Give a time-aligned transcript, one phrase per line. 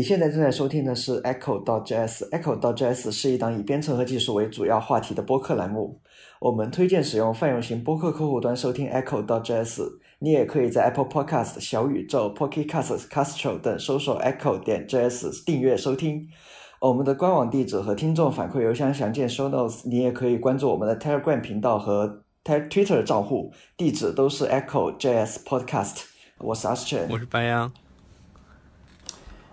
[0.00, 2.26] 你现在正在收听的是 Echo 到 JS。
[2.30, 6.00] Echo 到 JS 是一档以编程和技术为主要话题的播客栏目。
[6.38, 9.82] 我们推荐使用泛用型播客客户端收听 Echo 到 JS。
[10.20, 16.26] 你也可以在 Apple Podcast、小宇宙、Pocket Casts、Castro 等搜索 Echo 点 JS 订阅收听。
[16.80, 19.82] 我们的官网地址和听众反馈邮箱详见 Show Notes。
[19.84, 26.04] 你也可以关注我们的 Telegram 频道和 Twitter 账户，地址都是 Echo JS Podcast。
[26.38, 27.70] 我是 Aster，我是白羊。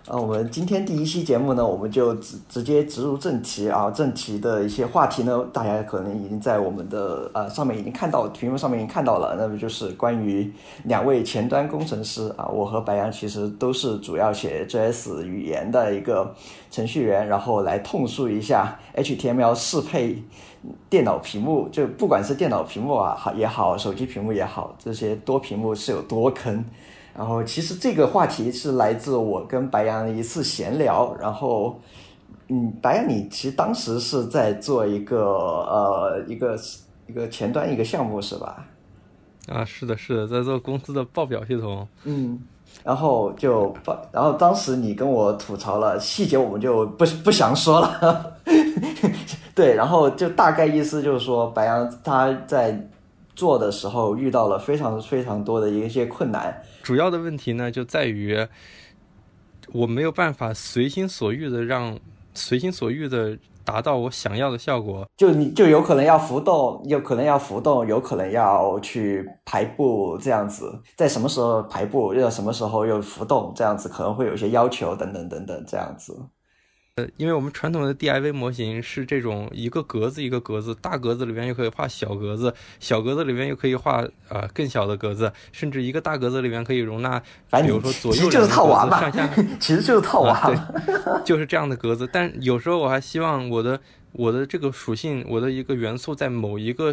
[0.08, 3.90] 啊，我们今天第一期节目呢，我们就直直接直入正题啊。
[3.90, 9.36] 正题的一些话题呢，大家可能已经在我们的呃上面已经看到，屏幕上面已经看到了。
[9.38, 10.50] 那么就是关于
[10.84, 16.34] 两位前端工程师啊，我和白羊其实都是主要写 JS 语言的一个
[16.70, 20.22] 程序员，然后来痛述一下 HTML 适配
[20.88, 26.64] 电脑屏幕，就不管是电脑屏幕啊好也好，手机屏幕也好，这些多屏幕是有多坑。
[27.18, 31.12] 然后，其实这个话题是来自我跟白羊的一次闲聊。
[31.18, 31.76] 然后，
[32.46, 36.56] 嗯，白羊，你其实当时是在做一个呃一个
[37.08, 38.64] 一个前端一个项目是吧？
[39.48, 41.88] 啊，是的，是的，在做公司的报表系统。
[42.04, 42.40] 嗯，
[42.84, 48.32] 然后就报，然后当时你跟我吐槽了细节，我们就不不详说了。
[49.56, 52.80] 对，然后就大概意思就是说，白羊他在。
[53.38, 58.36] 做的时候遇到了非常非常多的一些困难，主要的问题呢就在于
[59.72, 61.96] 我没有办法随心所欲的让
[62.34, 76.18] 随心所欲的达到我想要的效果，就你就有可能要浮动，有可能要浮动，有可能要去排布这样子，在什么时候排布，又什么时候又浮动，这样子可能会有一些要求等等等等这样子。
[76.98, 87.20] 呃，因为我们传统的 DIV 模型是这种一个格子一个格子，大格子里面又可以画小格子，小格子里面又可以画呃更小的格子，甚至一个大格子里面可以容纳，
[87.62, 90.56] 比如说左右两个格子上下， 其实就是套娃，对，
[91.24, 92.08] 就是这样的格子。
[92.12, 93.78] 但有时候我还希望我的
[94.10, 96.92] 我的这个属性，我的一个元素在某一个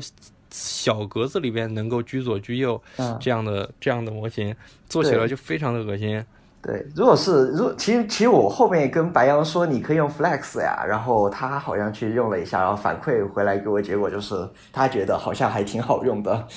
[0.52, 2.80] 小格子里边能够居左居右，
[3.20, 4.56] 这样的这样的模型
[4.88, 6.24] 做起来就非常的恶心。
[6.66, 14.36] 对，如果是如其实其实我后面跟白羊说你可以用 Flex 呀，然后他好像去用了一下，然后反馈回来给我结果就是
[14.74, 16.48] 他觉得好像还挺好用的。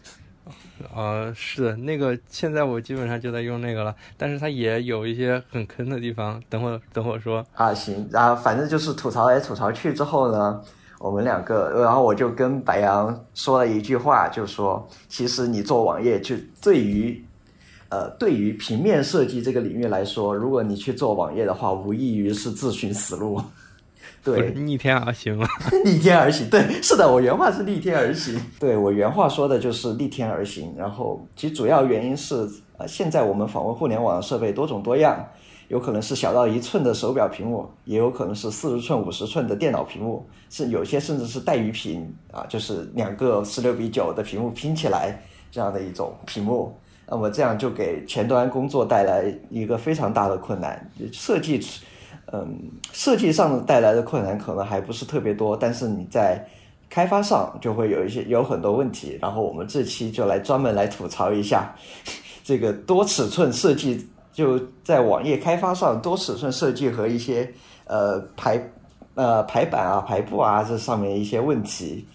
[0.94, 7.42] 呃，是的，那个现在我基本上就在用那个了，但是它也有一些很坑的地方，等会儿等会儿说。
[7.54, 10.60] 啊，行，然后反正就是吐槽来吐槽去之后呢，
[10.98, 17.24] 我们两个，然后我就跟白羊说了一句话，就说其实你做网页就对于。
[17.90, 23.42] 呃，对于平面设计这个领域来说，如果你去做网页的话，无异于是自寻死路。
[24.22, 25.46] 对，逆天而行了。
[25.84, 28.40] 逆天而行，对，是的，我原话是逆天而行。
[28.58, 30.74] 对我原话说的就是逆天而行。
[30.76, 35.26] 然后，其实主要原因是，呃，现在我们访问互联网设备多种多样，
[35.68, 46.76] 有可能是小到一寸的手表屏幕，也有可能是四十寸、五十寸的电脑屏幕，是有些甚至是带鱼屏啊，就是两个十六比九的屏幕拼起来这样的一种屏幕。
[47.10, 50.88] 那么这样就给前端工作带来一个非常大的困难。
[51.12, 51.60] 设计，
[52.32, 52.56] 嗯，
[52.92, 56.40] 设计上带来的困难可能还不是特别多，但是你在
[56.88, 59.18] 开发上就会有一些有很多问题。
[59.20, 61.74] 然后我们这期就来专门来吐槽一下
[62.44, 67.52] 这个多尺寸设计，就在网页开发上多尺寸设计和一些
[67.86, 68.62] 呃排
[69.14, 72.06] 呃排版啊排布啊这上面一些问题。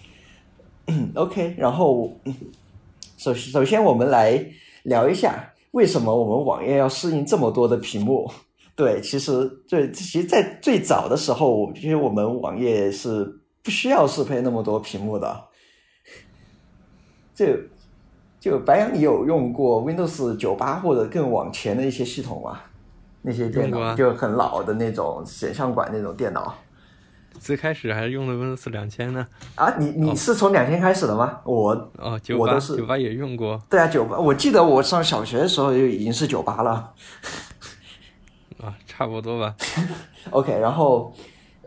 [1.16, 2.18] OK，然后
[3.18, 4.42] 首首先我们来。
[4.86, 8.32] 聊一下为什么我们网页要适应这么多的屏幕？
[8.76, 13.24] 对，其实最其实，在最早的时候，其实我们网页是
[13.62, 15.44] 不需要适配那么多屏幕的。
[17.34, 17.46] 就
[18.40, 22.62] 就白羊，你有用过 Windows 九八或者更往前的一些系统吗？
[23.22, 26.56] 那些电脑就很老的那种显像管那种电脑。
[27.40, 29.28] 最开始还是用的 Windows 两千呢。
[29.56, 31.40] 啊，你你是从两千开始的吗？
[31.44, 33.62] 我哦，九八九八也用过。
[33.70, 36.92] 对啊，九八，我记得我上小学的时候就已经是九八了。
[38.62, 39.56] 啊，差不多吧。
[40.32, 41.14] OK，然后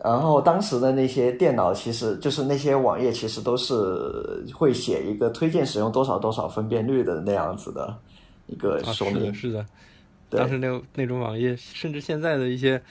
[0.03, 3.75] 然后当时的那些电脑，其实就是那些网页，其实都是
[4.53, 7.95] 会写一个推荐使用多少多少分辨率的那样子的
[8.47, 9.33] 一个说明。
[9.33, 9.65] 是的，
[10.29, 12.81] 当时那那种网页，甚至现在的一些。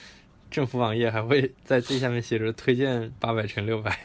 [0.51, 3.99] 政府网页还会在最下面写着推荐八百乘六百。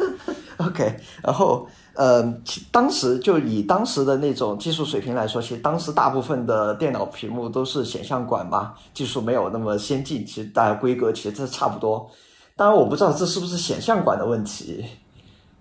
[0.58, 2.22] OK，然后呃，
[2.70, 12.10] 当时就以当时的那种技术水平来说，其实当时大部分的电脑屏幕都是显像管嘛，技术没有那么先进，其实大家规格其实这差不多。
[12.56, 14.82] 当然我不知道这是不是显像管的问题，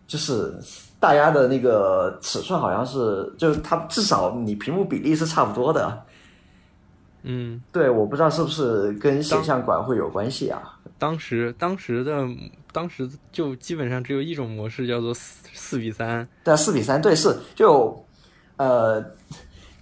[0.07, 0.53] 就是
[0.97, 6.04] 大家的那个尺寸好像是，就是它至少你屏幕比例是差不多的。
[7.25, 10.61] 嗯，对，我不知道是不是跟显像管会有关系啊？
[10.97, 12.25] 当时当时的
[12.71, 16.27] 当时就基本上只有一种模式，叫做四四比三。
[16.43, 18.05] 对，四比三，对，是就
[18.57, 19.03] 呃。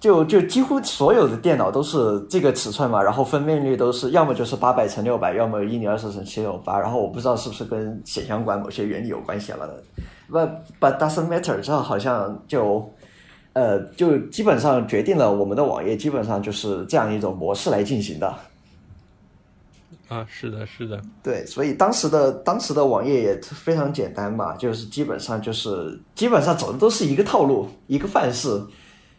[0.04, 9.82] 就就几乎所有的电脑都是这个尺寸嘛，然后分辨率都是要么就是八百乘六百，要么一零二四乘七六八，然后我不知道是不是跟显像管某些原理有关系了。
[10.30, 12.86] But but doesn't matter，这好像就
[13.54, 18.36] 呃就基本上决定了我们的网页基本上就是这样一种模式来进行的。
[20.10, 28.62] 啊，是的，是的，对，所以当时的当时的网页也非常简单嘛，就是基本上就是基本上走的都是一个套路，一个范式。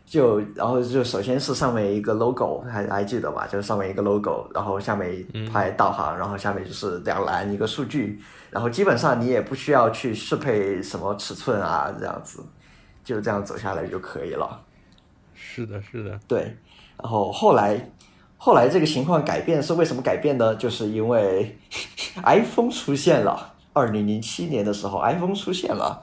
[0.07, 3.47] 就然后就首先是上面一个 logo，还还记得吧？
[3.47, 8.21] 就是上面一个 logo，然后下面拍导航，然后下面就是两栏一个数据，
[8.51, 12.45] 然后基本上你也不需要去适配什么尺寸啊，这样子，
[13.05, 14.61] 就这样走下来就可以了。
[15.35, 16.57] 是的，是的，对。
[17.01, 17.91] 然后后来
[18.37, 20.57] 后来这个情况改变是为什么改变呢？
[20.57, 21.57] 就是因为
[22.25, 23.53] iPhone 出现了。
[23.73, 26.01] 二零零七年的时候，iPhone 出现了。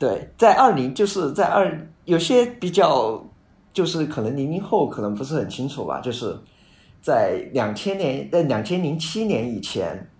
[0.00, 3.24] 对，在二零就是在二有些比较
[3.72, 6.36] 就是可能零零后可能不是很清楚吧，就是
[7.00, 10.10] 在两千年在两千零七年以前，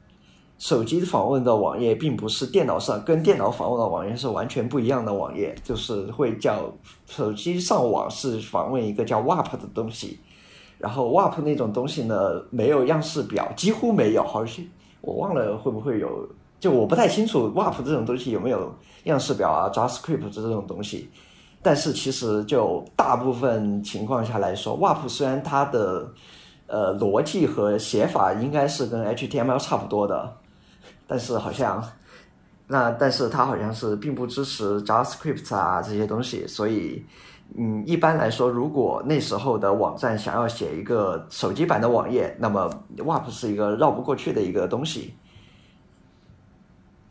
[0.63, 6.73] 手机访问的网页并不是电脑上跟电脑访问的网页是完全不一样的网页，就是会叫
[7.05, 10.21] 手机上网是访问一个叫 WAP 的东西，
[10.79, 14.65] 然后 WAP 那种东西呢没有样式表，几乎没有，好像
[15.01, 16.29] 我忘了会不会有。
[16.61, 18.73] 就我不太清楚 WAP 这种东西有没有
[19.03, 21.11] 样式表啊，JavaScript 这种东西，
[21.61, 26.09] 但是其实就大部分情况下来说，WAP 虽然它的
[26.69, 30.33] 呃逻辑和写法应该是跟 HTML 差不多的，
[31.13, 31.87] 但是好像
[32.67, 37.05] 那但是它好像是并不支持 JavaScript 啊这些东西，所以
[37.59, 45.13] 嗯一般来说，如果那时候的网站想要写一个手机版的网页，那么 WAP 是一个绕不过去的一个东西。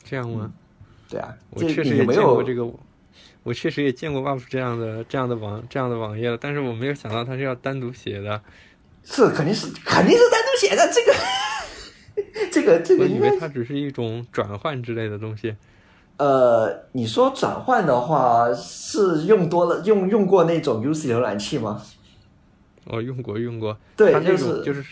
[0.04, 0.52] 这样吗？
[1.08, 2.68] 对啊，我确实也见过这个，
[3.44, 8.42] 我确实也见过 WAP 这样的这样的网这样的网页了，但是我没有想到它是要单独写的。
[9.04, 10.92] 是，肯定是肯定是单独写的。
[10.92, 11.14] 这个
[12.50, 15.56] 这 个这个，我以为它只是一种转换之类的东西。
[16.18, 21.82] 呃，你说转换的话，是用多了用用过那种 UC 浏览器吗？
[22.86, 24.84] 我用过用过，对，就是就是。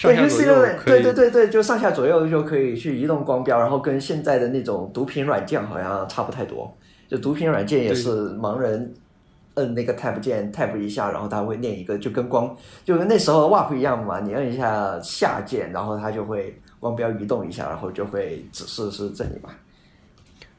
[0.00, 6.72] 对，UC 浏对对对对，就上下左右就可以去移动光标，然后跟现在的那种读屏软件好像差不太多。
[7.08, 8.94] 就读屏软件也是盲人
[9.54, 19.50] 摁那个 Tab 键 Tab 一下，然后它会念一个，就跟光就跟那时候 WAP 一样嘛，你摁一下下键，然后它就会光标移动一下，然后就会指示是这里嘛。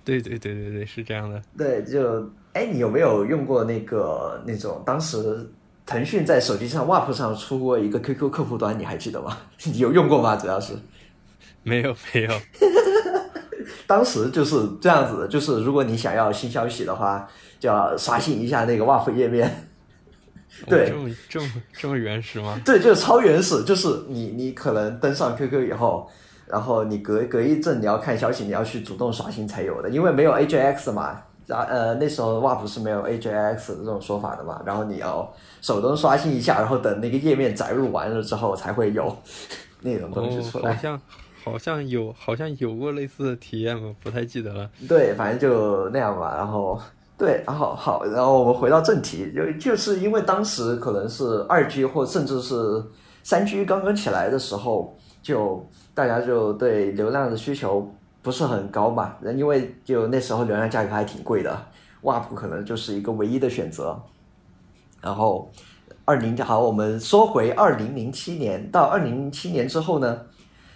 [0.03, 1.41] 对对对对对，是这样的。
[1.57, 5.49] 对，就哎，你有没有用过那个那种当时？
[5.85, 9.35] 腾讯在手机上 WAP 上出过一个 QQ 客户端，你还记得吗？
[9.65, 10.35] 你有用过吗？
[10.35, 10.73] 主要是
[11.63, 12.31] 没有没有。
[13.87, 17.27] 当时就是这样子的，就是如果你想要新消息的话，
[17.59, 19.68] 就要刷新一下那个 WAP 页面。
[20.67, 22.59] 对，这么这么这么原始吗？
[22.65, 23.63] 对，就是超原始。
[23.63, 26.09] 就是你你可能登上 QQ 以后，
[26.47, 31.21] 然后你隔隔一阵你要看消息，你要去主动刷新才有的，因为没有 AJAX 嘛。
[31.47, 35.31] 然呃那时候 WAP 是没有 AJAX 的这种说法的嘛，然后你要。
[35.61, 39.13] 手动刷新一下，然后等那个页面载入完了之后，才会有
[39.81, 40.73] 那种东西出来。
[40.73, 41.01] 好像
[41.43, 43.93] 好像有，好像有过类似的体验吗？
[44.01, 44.69] 不太记得了。
[44.87, 46.33] 对，反正就那样吧。
[46.37, 46.79] 然后
[47.19, 52.81] 对，然后好，然后我们回到正题，就就是因为当时可能是二 G 或甚至是
[53.23, 55.61] 三 G 刚刚起来的时候，就
[55.93, 59.15] 大家就对流量的需求不是很高嘛。
[59.35, 61.61] 因为就那时候流量价格还挺贵的
[62.01, 64.01] ，WAP 可能就是一个唯一的选择。
[65.01, 65.51] 然后，
[66.05, 70.21] 二零好，我们说回二零零七年到二零零七年之后呢，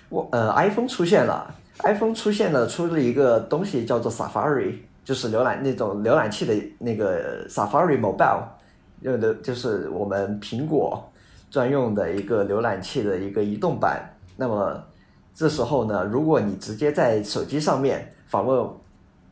[0.09, 8.43] 我呃，iPhone 出现了，iPhone 出现了，出了一个东西叫做 Safari，就是浏览那种浏览器的那个 Safari Mobile，
[9.01, 11.03] 用的就是我们苹果
[11.51, 14.01] 专用的一个浏览器的一个移动版。
[14.35, 14.83] 那么
[15.33, 18.69] 这时候呢，如果你直接在手机上面访问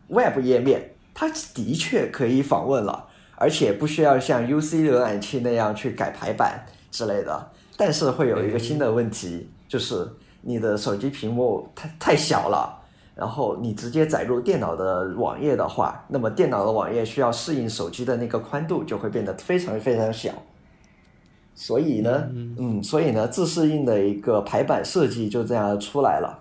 [0.07, 3.07] Web 页面，它的确可以访问了。
[3.35, 10.07] 而且不需要像 UC 浏览器那样去改排版之类的，但是会有一个新的问题，就是
[10.41, 12.79] 你的手机屏幕太太小了，
[13.15, 20.31] 然后你直接载入电脑的网页的话，那么电脑的网页需要适应手机的那个宽度，就会变得非常非常小。
[21.53, 26.39] 所以呢，嗯，所以呢，自适应的一个排版设计就这样出来了，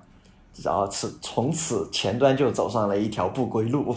[0.63, 3.95] 然后此从此前端就走上了一条不归路。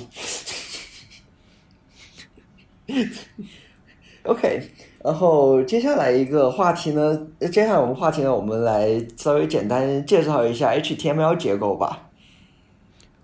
[4.23, 4.69] OK，
[5.03, 12.09] 然后接下来一个话题呢，接下来我们话题呢，我们来稍微简单介绍一下 HTML 结构吧。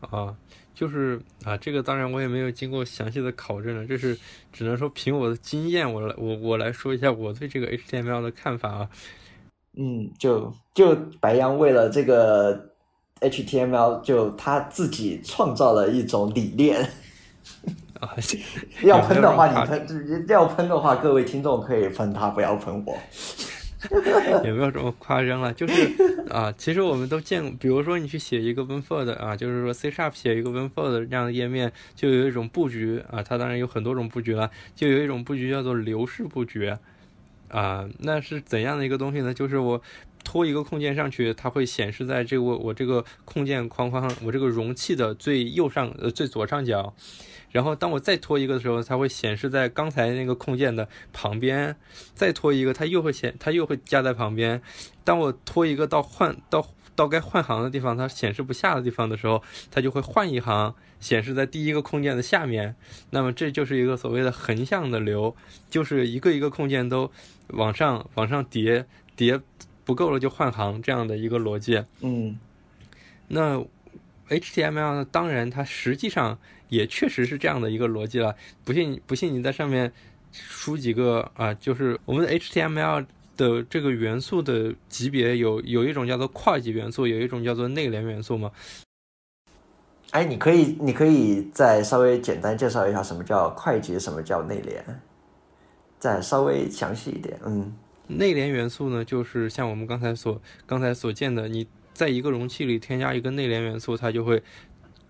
[0.01, 0.36] 啊，
[0.74, 4.18] 就是啊，这个当然我也没有经过详细的考证了，这是
[4.51, 8.89] 只能说凭我的经验，我来我我来说一下我对这个 HTML 的看法啊。
[9.75, 12.72] 嗯，就就白羊为了这个
[13.22, 16.82] HTML，就他自己创造了一种理念。
[18.00, 18.15] 啊，
[18.84, 22.98] 要喷的话你喷，要喷的话各位听众可以喷他，不要喷我。
[24.43, 25.53] 也没有这么夸张了？
[25.53, 25.74] 就是
[26.29, 36.74] 啊，其实我们都见过，比如说你去写一个 Win4 啊，就是说 C Sharp 写一个 Win4 这样的页面，就有一种布局啊，它当然有很多种布局了，就有一种布局叫做流式布局
[37.48, 39.33] 啊，那是怎样的一个东西呢？
[39.33, 39.81] 就是我
[40.24, 46.93] 拖一个空间上去，它会显示在这个我这个空间框框，我这个容器的最右上呃最左上角。
[47.51, 51.75] 然后当我再拖一个的时候，它会显示在刚才那个空间的旁边，
[52.13, 54.62] 再拖一个，它又会显，它又会加在旁边。
[55.03, 59.41] 当我拖一个到换到到该换行的地方，它显示不下的地方的时候，
[59.72, 62.75] 它就会换一行，显示在第一个空间的下面。
[63.10, 65.36] 那么这就是一个所谓的横向的流，
[65.72, 67.12] 就是一个一个空间都
[67.48, 69.39] 往上往上叠叠
[69.84, 71.84] 不够了就换行这样的一个逻辑。
[72.01, 72.38] 嗯，
[73.29, 73.65] 那
[74.29, 75.08] HTML 呢？
[75.12, 76.38] 当然它实际上。
[76.70, 79.92] 也确实是这样的一个逻辑了，不信不信你在上面
[80.32, 88.52] 输几个啊，就是我们的 HTML 的这个元素的级别有有一种叫做跨级元素，有一种叫做内联元素吗？
[90.12, 94.84] 哎，你可以你可以再稍微简单介绍一下什么叫快捷，什么叫内联，
[96.00, 97.40] 再稍微详细一点。
[97.46, 97.76] 嗯，
[98.08, 104.44] 内联元素呢，就是像我们刚才所刚才所见的，你在一个容器里添加一个内联元素，它就会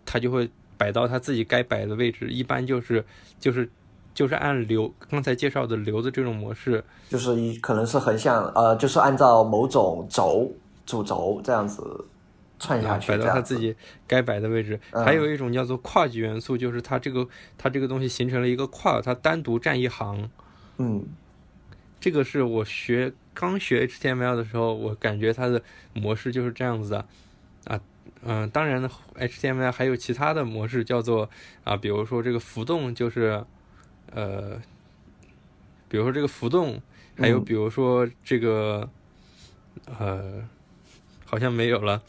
[0.06, 0.50] 它就会。
[0.79, 3.03] 摆到它自己该摆的位置，一般就是
[3.38, 3.69] 就是
[4.13, 10.50] 就是按流刚才介绍的流的这种模式，就是一可能是横向，呃，就是按照某种轴
[10.86, 12.05] 主轴这样子
[12.57, 13.75] 串下去，摆到它自己
[14.07, 14.79] 该摆的位置。
[14.91, 20.29] 还有一种叫做跨级元素，就是它这个它这个东西形成了一个跨，它单独占一行。
[20.77, 21.05] 嗯，
[22.00, 25.62] 这个是我学刚学 HTML 的时候，我感觉它的
[25.93, 27.05] 模式就是这样子的
[28.23, 28.43] 啊。
[28.43, 31.29] 嗯，当然呢，HTML 还有其他的模式，叫做
[31.63, 33.43] 啊，比如说这个浮动，就是
[34.13, 34.61] 呃，
[35.88, 36.81] 比如说这个浮动，
[37.17, 38.89] 还有比如说这个
[39.97, 40.47] 呃，
[41.25, 42.01] 好像没有了。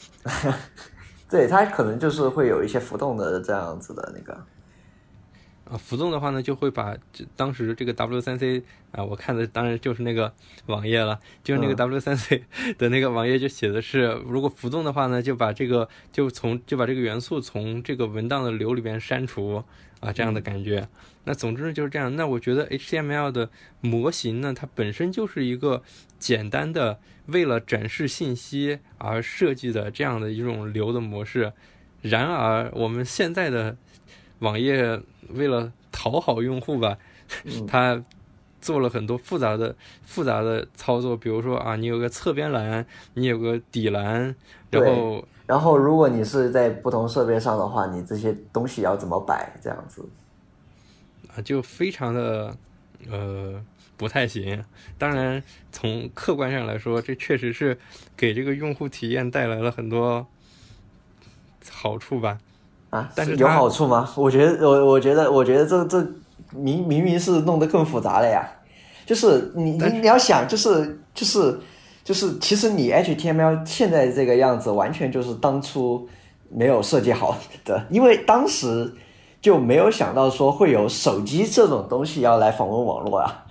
[1.31, 4.45] 对，它可能就是会有一些浮动的这样子的那个。
[5.71, 6.97] 啊，浮动的话呢，就会把
[7.37, 10.33] 当时这个 W3C 啊，我看的当然就是那个
[10.67, 12.43] 网页了，就是那个 W3C
[12.77, 19.63] 的那个网页就写的是，如果浮动的话呢，就把这个就从就把这个元素从这个文档的流里边删除
[20.01, 20.89] 啊，这样的感觉。
[21.25, 22.17] 那总之就是这样。
[22.17, 23.51] 那我觉得 HTML 的
[23.81, 25.83] 模型呢，它本身就是一个
[26.19, 31.53] 简单的为了展示信息而设计的这样的一种流的模式。
[32.01, 33.77] 然而我们现在的
[34.41, 36.99] 网页为了讨好用户吧，
[37.67, 38.03] 他
[38.61, 44.35] 做了很多复杂的复杂的操作，比如说啊，你有个侧边栏，你有个底栏，
[44.71, 49.51] 然后然后如果你是在不同设备上的话，你这些东西要怎么摆？
[49.63, 50.05] 这样子
[51.35, 52.57] 啊，就非常的
[53.09, 53.65] 呃
[53.97, 54.63] 不太行。
[54.99, 55.43] 当然，
[55.73, 57.79] 从客观上来说，这确实是
[58.17, 60.27] 给这个用户体验带来了很多
[61.71, 62.39] 好处吧。
[62.91, 64.13] 啊，但是有好处吗？
[64.17, 66.05] 我觉得，我我觉得，我觉得这这
[66.51, 68.51] 明明明是弄得更复杂了呀。
[69.07, 71.61] 就是你你你要想，就是就是
[72.03, 76.09] 就是，其实你 HTML 现在这个样子，完全就是当初
[76.49, 78.93] 没有设计好的，因为当时
[79.41, 83.47] 就没有想到说会有手机这种东西要来访问网络啊。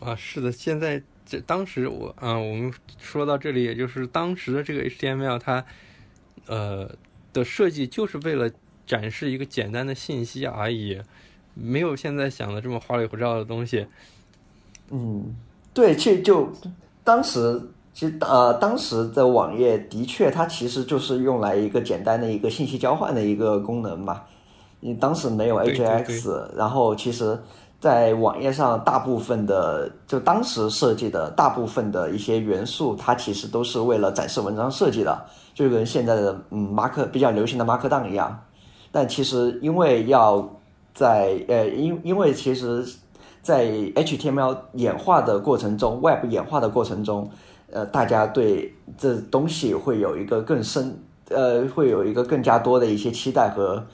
[0.00, 5.64] 啊，是的，现在这当时我啊，我们说到这里，也就是当时的这个 HTML 它
[6.46, 6.90] 呃。
[7.38, 8.50] 的设计就是为了
[8.86, 11.00] 展示一个简单的信息而已，
[11.54, 13.86] 没有现在想的这么花里胡哨的东西。
[14.90, 15.36] 嗯，
[15.72, 16.52] 对，其实就
[17.04, 17.60] 当时，
[17.94, 24.22] 其实呃，当时的网页的确，它其实就是用来一个简单的一个信息交换的一个功能嘛。
[24.80, 27.38] 你当时没有 AJAX，然后其实。
[27.80, 38.36] 在网页上，大部分的就当时设计的大部分的一些元素，它其实都是为了展示文章设计的，就跟现在的嗯马克比较流行的马克档一样。
[38.90, 40.44] 但其实因为要
[40.92, 42.84] 在呃因因为其实，
[43.42, 47.30] 在 HTML 演化的过程中，Web 演化的过程中，
[47.70, 53.86] 呃，大家对这东西会有一个更深呃会有一个更加多的一些期待和。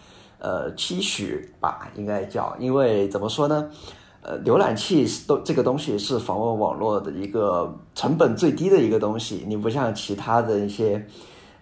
[0.44, 3.66] 呃，期许吧，应该叫，因为怎么说呢？
[4.20, 11.02] 呃，浏览器都这个东西是访问网络的一个成本最低的一个东西，你不像其他的一些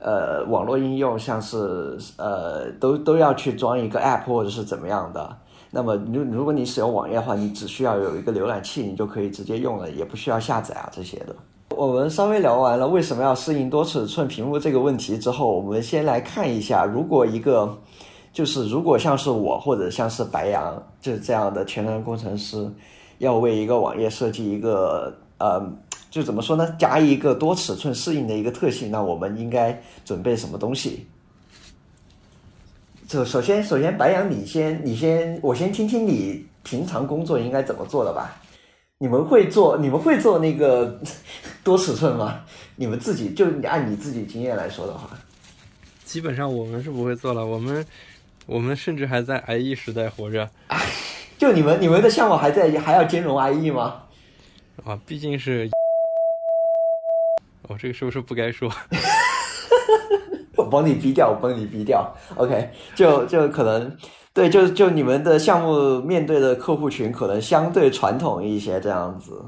[0.00, 5.36] 呃网络应用，像是呃都都要去装一个 app 或者是怎么样的。
[5.70, 11.34] 那么，如如果你使用网页的话，你只需要有一个浏览器，你就可以直接用了，也不需要下载啊这些的。
[11.74, 17.74] 我们稍微聊完了为什么要适应多尺寸屏幕这个问题之后，我们先来看一下，如果一个
[18.32, 22.68] 就是如果像是我或者像是白羊就是这样的全能工程师，
[23.18, 25.62] 要为一个网页设计一个呃，
[26.10, 31.06] 就怎么说呢，加一个多尺寸适应的一个特性，那我们应该准备什么东西？
[33.06, 38.40] 就首先，首先，白羊，你先，你先，我先听听你平常工作应该怎么做的吧。
[38.96, 40.98] 你们会做，你们会做那个
[41.62, 42.40] 多尺寸吗？
[42.76, 45.10] 你们自己就按你自己经验来说的话，
[46.04, 47.44] 基本上我们是不会做了。
[47.44, 47.84] 我们，
[48.52, 50.48] 我们甚至还在 IE 时代活着。
[51.38, 54.02] 就你们，你们的项目还在，还要兼容 IE 吗？
[54.84, 55.68] 啊，毕竟是，
[57.68, 58.70] 哦，这个是不是不该说？
[60.56, 62.14] 我帮你逼掉，我帮你逼掉。
[62.36, 63.96] OK，就就可能
[64.34, 69.42] 对，就就你们的项目面对的客户群可能相对传统一些，这样子。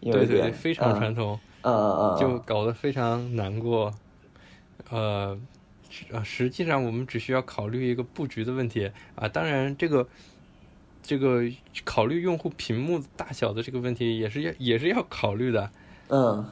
[0.00, 1.38] 对对，非常传统。
[1.62, 2.18] 嗯嗯嗯。
[2.18, 3.92] 就搞得非常难过。
[4.90, 5.38] 呃，
[6.12, 9.28] 啊，实际上我们只需要考虑一个布局的问题啊。
[9.28, 10.06] 当然，这个
[11.02, 11.42] 这个
[11.84, 15.70] 考虑用户屏幕大小的这个问题也是要也是要考虑的。
[16.08, 16.44] 嗯。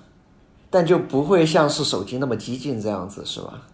[0.73, 3.66] 但就不会像是手机那么激进这样子，是吧？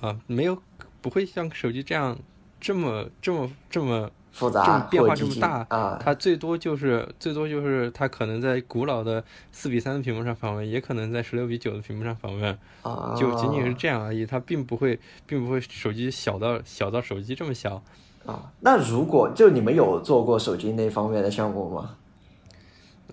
[0.00, 0.60] 啊，没有，
[1.00, 2.18] 不会像手机这样
[2.60, 5.98] 这么这么这么复杂，变化这么大啊。
[6.02, 9.22] 它最多就是最多就是它可能在古老的
[9.52, 14.24] 四比三的屏幕上访问，也可能在十六比九的屏幕上访问，啊就仅仅是这样而已。
[14.24, 17.82] 它并不会，并不会手机小到小到手机这么小
[18.24, 18.50] 啊。
[18.60, 21.96] 那如果就你们有做过手机那方面的项目吗？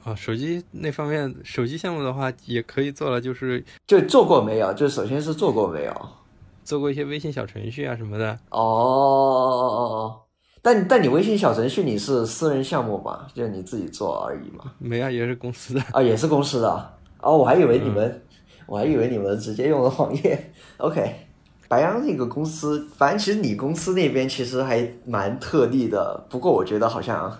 [0.03, 4.73] 啊，手机那方面，手机项目的话也可以做了，就是就做过没有？
[4.73, 6.09] 就首先是做过没有？
[6.63, 8.31] 做过一些微信小程序啊什么的。
[8.49, 10.19] 哦哦哦，
[10.61, 13.27] 但但你微信小程序你是私人项目嘛？
[13.33, 14.71] 就你自己做而已嘛？
[14.77, 16.93] 没啊，也是公司的啊，也是公司的。
[17.21, 18.21] 哦，我还以为你们，
[18.65, 20.51] 我还以为你们直接用的网页。
[20.77, 21.15] OK，
[21.67, 26.25] 白羊那个公司，反正其实你公司那边其实还蛮特例的。
[26.29, 27.35] 不过我觉得好像。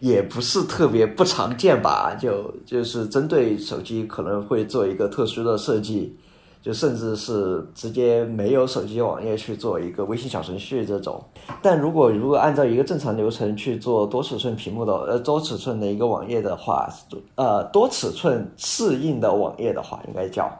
[0.00, 6.18] 也不是特别不常见吧，就就是针对手机可能会做一个特殊的设计，
[6.62, 11.22] 就甚至是直接没有手机网页去做一个微信小程序这种。
[11.60, 16.88] 但如果如果按照一个正常流程去做多尺寸屏幕的呃多尺寸的一个网页的话，
[17.34, 20.50] 呃多尺寸适应的网页的话，应该叫，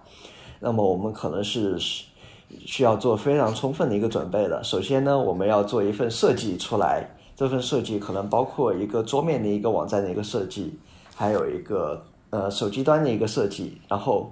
[0.58, 4.62] 那么我们可能是需要做非常充分的一个准备的。
[4.64, 7.08] 首先呢，我们要做一份设计出来。
[7.34, 10.78] 这份设计可能包括一个桌面的一个网站的一个设计，
[11.16, 13.80] 还有一个呃手机端的一个设计。
[13.88, 14.30] 然后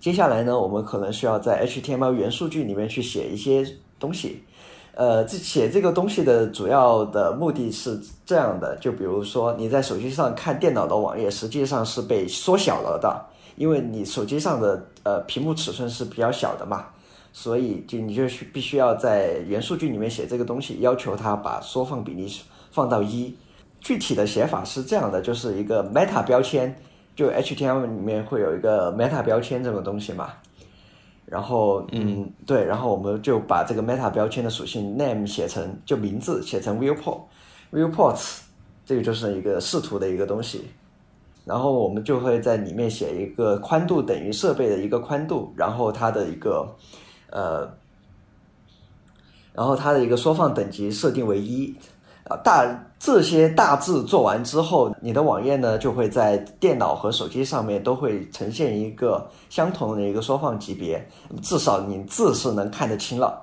[0.00, 3.66] 接下来呢，我们可能需要在 HTML 元数据里面去写一些
[3.98, 4.42] 东西。
[4.94, 16.86] 呃，这写这个东西的主要的目的是这样的：就比如说你在手机上看电脑的网页，实际上是被缩小了的，因为你手机上的呃屏幕尺寸是比较小的嘛。
[17.32, 22.32] 所以，就你就需必须要在元数据里面写这个东西，要求它把缩放比例
[22.70, 23.36] 放到一。
[23.80, 26.76] 具体的写法是这样的，就是一个 meta 标签，
[27.18, 30.30] 就 HTML 里面会有一个 meta 标签这种东西嘛。
[31.26, 38.42] 然后，嗯，对，然后我们就把这个 meta 标签的属性 name 写成就名字，写成 viewport，viewports，
[38.86, 40.68] 这个就是一个视图的一个东西。
[41.44, 46.72] 然后我们就会在里面写一个宽度等于设备的一个宽度，然后它的一个。
[47.30, 47.68] 呃，
[49.52, 51.97] 然后它的一个缩放等级设定为一，啊，
[52.28, 52.66] 啊大
[52.98, 61.04] 这些大致做完之后，你的网页呢就会在电脑和手机上面都会呈现一个相同的一个缩放级别，
[61.42, 63.42] 至少你字是能看得清了。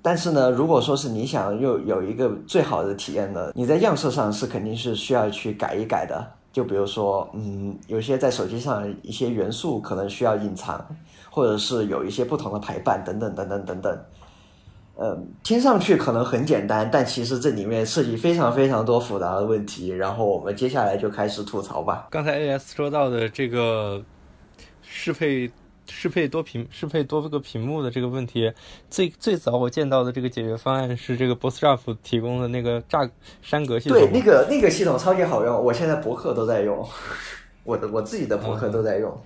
[0.00, 6.24] 但是呢，如果说是你想又有一个最好的体验呢，你在样式上是肯定是需要去改一改的。
[6.52, 10.84] 就比如说，嗯，有些在手机上一些元素可能需要隐藏。
[11.30, 13.96] 或者是有一些不同的排版等等等等等等，
[15.00, 19.90] 嗯，听上去可能很简单，但其实这里面涉及非常非常多复杂的问题。
[19.90, 22.08] 然后我们接下来就开始吐槽吧。
[22.10, 24.02] 刚才 AS 说到的这个
[24.82, 25.48] 适配
[25.88, 28.52] 适配多屏适配多个屏幕的这个问题，
[28.90, 33.08] 最最早我见到的这个解决方案是这个 Bootstrap 提供的那个栅
[33.40, 33.96] 山格系统。
[33.96, 36.84] 对，那个那个系统超级好用，我现在博客都在用，
[37.62, 39.16] 我的我自己的博客都在用。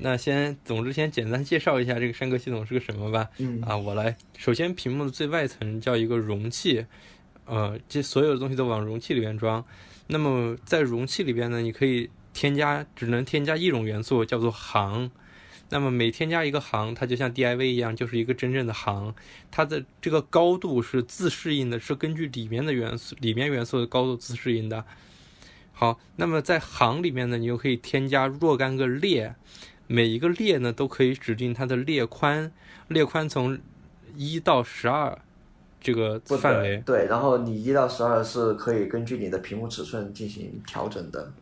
[0.00, 3.28] 那先，总之先简单介绍一下这个山格系统是个什么吧。
[3.38, 4.16] 嗯啊，我来。
[4.36, 6.86] 首先，屏幕的最外层叫一个容器，
[7.46, 9.64] 呃，这所有的东西都往容器里面装。
[10.06, 15.10] 那么在容器里边呢，你可以添加，只能添加一种元素，叫做行。
[15.70, 19.14] 那么每添加一个行，它就像 DIV 一样，就是一个真正的行。
[19.50, 24.84] 它的这个高度是自适应的，是根据里面的元素、里面元素的高度自适应的。
[25.78, 29.36] 好，那么在行里面呢，你又可以添加若干个列，
[29.86, 32.50] 每一个列呢都可以指定它的列宽，
[32.88, 33.56] 列宽从
[34.16, 35.16] 一到十二
[35.80, 36.82] 这个范围。
[36.84, 41.32] 对，然后你一到十二是可以根据你的屏幕尺寸进行调整的。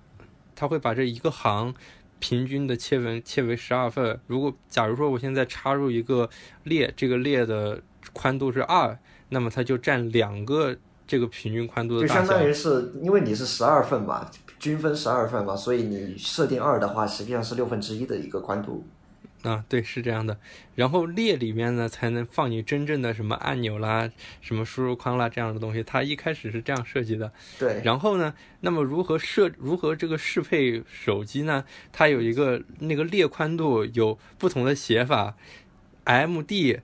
[0.54, 1.74] 它会把这一个行。
[2.18, 4.18] 平均的切为切为十二份。
[4.26, 6.30] 如果假如说我现在插入一个
[6.64, 7.82] 列，这个列的
[8.14, 10.74] 宽度是二，那么它就占两个
[11.06, 12.06] 这个平均宽度的。
[12.06, 18.84] 就相当于是因为你是十二份嘛，均分十二份嘛，所以你设定二的话，实际上是六分之一的一个宽度。
[19.42, 20.36] 啊，对，是这样的。
[20.74, 25.84] 然后列里面呢，才能放你真正的什么按钮啦、什么输入框啦这样的东西。
[25.84, 27.30] 它一开始是这样设计的。
[27.56, 27.80] 对。
[27.84, 31.64] 然后呢，那么如何设、如何这个适配手机呢？
[31.92, 35.36] 它有一个那个列宽度有不同的写法
[36.02, 36.80] ，M D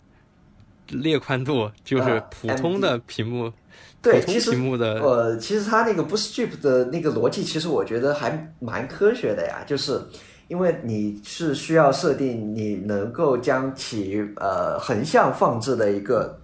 [0.86, 3.52] 列宽度就是普通的屏幕，
[4.02, 5.00] 对，普通屏幕的。
[5.00, 10.00] 呃，其实它那个 Bootstrap 的那个逻辑，其实我觉得还蛮科学的呀，就是。
[10.48, 16.38] 因为你是需要设定你能够将其呃横向放置的一个，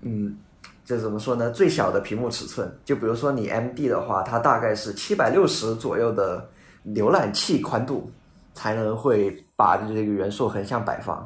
[0.00, 0.36] 嗯，
[0.84, 1.52] 这怎么说呢？
[1.52, 6.44] 最小的屏幕尺寸，就比如说你 M D 的话，它大概是七百六十左右的
[6.84, 8.10] 浏览器宽度，
[8.54, 11.16] 才能会把这个元素横向摆放。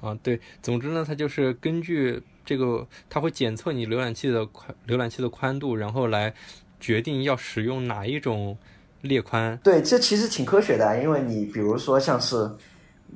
[0.00, 6.34] 啊，对，总之呢，它就是根据这个，它会检测你浏览器的宽浏览器的宽度，然后来
[6.78, 8.56] 决定要使用哪一种。
[9.02, 12.48] 列宽对，这其实挺科学的，因为你比如说像是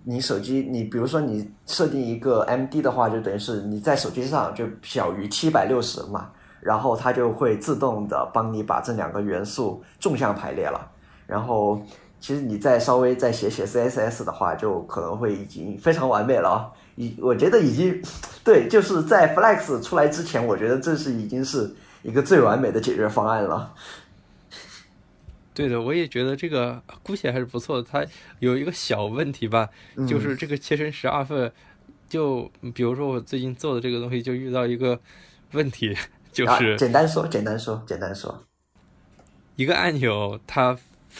[0.02, 10.90] 你手机，你比如说你设定一个 M D 的话，就等于是你在手机上就小于七百六十嘛，然后它就会自动的帮你把这两个元素纵向排列了。
[11.24, 11.80] 然后
[12.18, 16.68] 其实你再稍微再写写 C S S 的话，就可能会已经非常完美了。
[16.96, 18.02] 已我觉得已经
[18.42, 23.72] 对，就是在 Flex 出来之前，我觉得这是已经是一个最完美的解决方案了。
[25.54, 27.88] 对的，我也觉得这个姑且还是不错的。
[27.90, 28.04] 它
[28.40, 29.66] 有一个小问题吧，
[30.06, 31.50] 就是这个切成十二份，
[32.10, 35.00] 就比如说我最近做的这个东西就遇到一个
[35.52, 35.96] 问题，
[36.30, 38.44] 就是简单说，简单说，简单说，
[39.54, 40.76] 一个按钮它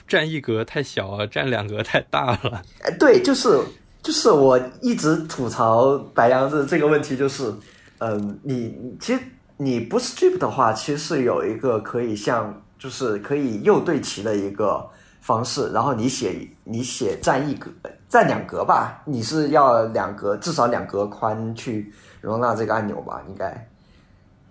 [0.06, 2.62] 占一格太小了，占两格太大了。
[2.82, 3.58] 哎，对，就是
[4.06, 7.52] 就是我一直吐槽白羊子这个问题，就是，
[7.98, 9.20] 嗯，你其实
[9.56, 12.62] 你不 strip 的话，其实是有一个可以像。
[12.78, 14.86] 就是可以右对齐的一个
[15.22, 17.70] 方式，然后你写你写占一格
[18.06, 21.90] 占两格吧，你是要两格至少两格宽去
[22.20, 23.68] 容纳这个按钮吧，应该，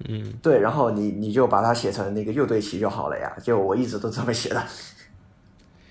[0.10, 4.63] 嗯，对，然后你你就把它写成那个右对齐就好了呀，就我一直都这么写的。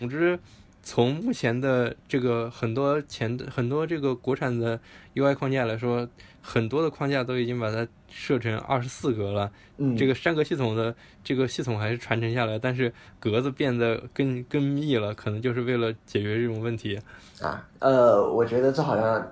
[0.00, 0.36] 总之，
[0.84, 4.78] 从目前的这个很多前很多这个国产的
[5.16, 6.08] UI 框架来说。
[6.46, 10.94] 很多的框架都已经把它设成二十四格了，嗯，这个山格系统的
[11.24, 17.00] 这个系统还是传承下来，但是格子变得更更密了，可能就是为了解决这种问题
[17.40, 17.66] 啊。
[17.78, 19.26] 呃，我觉得这好像，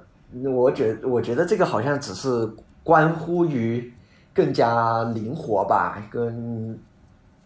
[0.55, 2.51] 我觉我觉得这个好像只是
[2.83, 3.93] 关乎于
[4.33, 6.81] 更加灵活吧，跟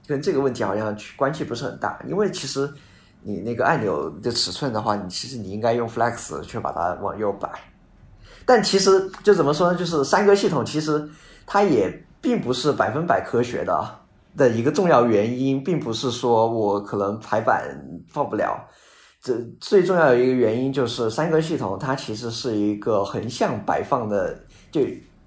[0.06, 2.72] 跟这个问题好像关系不是很大，因为其实
[3.26, 7.50] 你那个按钮的尺寸的话，你其实你应该用 flex 去把它往右摆。
[8.44, 9.76] 但其实就怎么说呢？
[9.76, 11.04] 就是三格系统其实
[11.44, 13.98] 它也并不是百分百科学的
[14.36, 17.76] 的一个重要原因，并不是说我可能排版
[18.08, 18.64] 放不了。
[19.20, 24.38] 这最重要的一个原因就是三格系统它其实是一个横向摆放的，
[24.70, 24.82] 就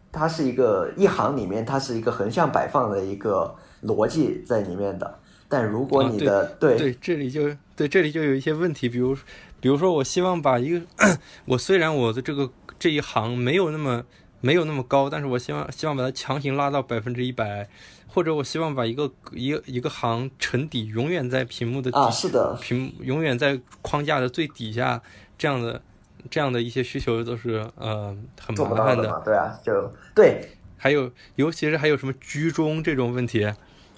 [0.10, 5.20] 它是一个一行里面它是一个横向摆放的一个逻辑在里面的。
[5.50, 6.78] 但如果你的对。
[6.78, 9.14] 对这里就对这里就有一些问题，比如
[9.60, 10.82] 比如说我希望把一个
[11.44, 12.50] 我虽然我的这个。
[12.82, 14.02] 这一行没有那么
[14.40, 17.68] 没有那么高，但是我希望希望把它强行拉到百分之一百，
[18.08, 22.58] 或者我希望把一个一个一个行沉底永远在屏幕的啊是的。
[22.62, 25.02] 屏永远在框架的最底下，
[25.38, 25.82] 这样的
[26.30, 33.46] 这样的一些需求都是呃很麻烦的，对啊，就对，还有尤其是还有什么居中这种问题，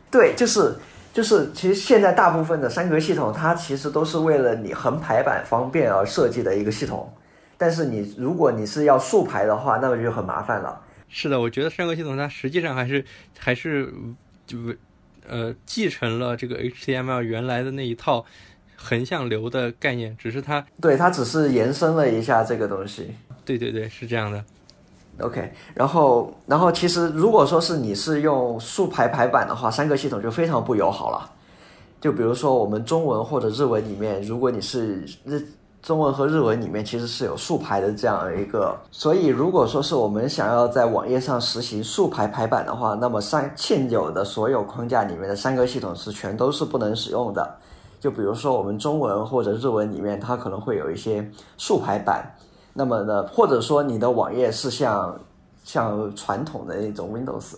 [0.10, 0.76] 对，就是
[1.14, 7.12] 就是其实现在大部分的三格系统，它其实都是为了你横排版方便而设计的一个系统。
[7.58, 10.82] 但是你如果你是要竖排的话，那么就很麻烦了。
[11.10, 13.04] 是的，我觉得三格系统它实际上还是
[13.38, 13.94] 还是
[14.48, 14.58] 就
[15.28, 18.26] 呃继承了这个 HTML 原来的那一套
[18.76, 23.14] 横向流的概念，只是它对它只是延伸了一下这个东西。
[23.44, 24.44] 对对对，是这样的。
[25.22, 31.30] OK，然后然后其实如果说是你是用竖排排版的话，三个系统就非常不友好了。
[32.00, 35.40] 就比如说我们中文或者日文里面，如果你是日
[35.84, 47.56] 中文和日文里面其实是有竖排的这样一个，所以如果说是我们想要在网页上实行竖排排版的话，那么三现有的所有框架里面的三个系统是全都是不能使用的。
[48.00, 51.24] 就比如说我们中文或者日文里面，它可能会有一些
[51.58, 52.26] 竖排版。
[52.74, 55.20] 那么呢，或者说你的网页是像
[55.64, 57.56] 像传统的那种 Windows，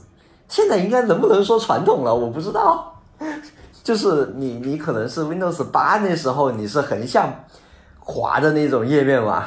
[0.47, 2.13] 现在应该能不能说传统了？
[2.13, 2.93] 我不知道。
[3.83, 7.31] 就是你你可能是 Windows 八那时候你是横向
[7.99, 9.45] 滑的那种页面嘛？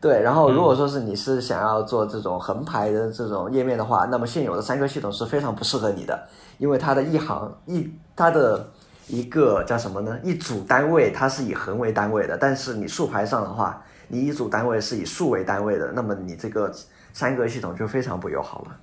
[0.00, 0.20] 对。
[0.22, 6.22] 然后如果说是你是想要做这种横排的这种页面的话，那么现有的三个系统是非常不适合你的，
[6.58, 8.64] 因为它的一行一它的
[9.08, 10.18] 一个叫什么呢？
[10.22, 13.82] 一组单位它是以横为单位的，但是你竖排上的话。
[14.12, 16.74] 你一组单位是以数为单位的，那么你这个
[17.12, 18.76] 三格系统就非常不友好了。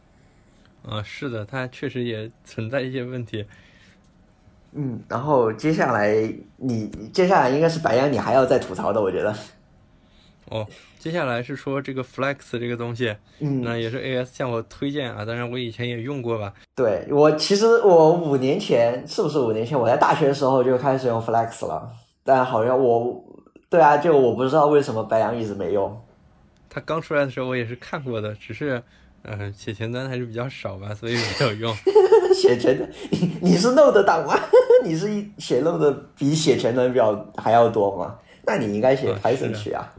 [0.90, 3.46] 啊，是的，它确实也存在一些问题。
[4.72, 6.16] 嗯，然后接下来
[6.56, 9.36] 你接下来应该是白羊，你还要再吐槽的，我觉得。
[10.46, 10.66] 哦，
[10.98, 16.54] 接下来是说这个 Flex 这个东西，嗯，那也是 AS 向我推荐啊，当然我以前也用过吧。
[16.74, 21.92] 对我其实我五年前是不是五年前我在大学的时候就开始用 Flex 了，
[22.24, 23.26] 但好像我。
[23.70, 26.02] 对啊，就我不知道为什么白羊一直没用。
[26.70, 28.82] 它刚出来的时候我也是看过的，只是，
[29.24, 31.76] 嗯，写前端还是比较少吧，所以没有用。
[32.34, 34.40] 写前端，你你是 Node 党吗？
[34.84, 38.18] 你是 一写 Node 比写前端表还要多吗？
[38.46, 39.94] 那你应该写 Python 去啊。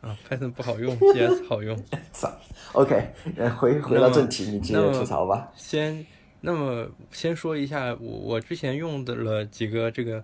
[0.00, 1.78] 啊，Python 不好用，PS 好用。
[2.12, 2.38] 算了
[2.72, 3.12] ，OK，
[3.58, 5.50] 回回到正题，你接着吐槽吧。
[5.56, 6.04] 先，
[6.40, 10.22] 那么先说一下，我我之前用的了几个这个。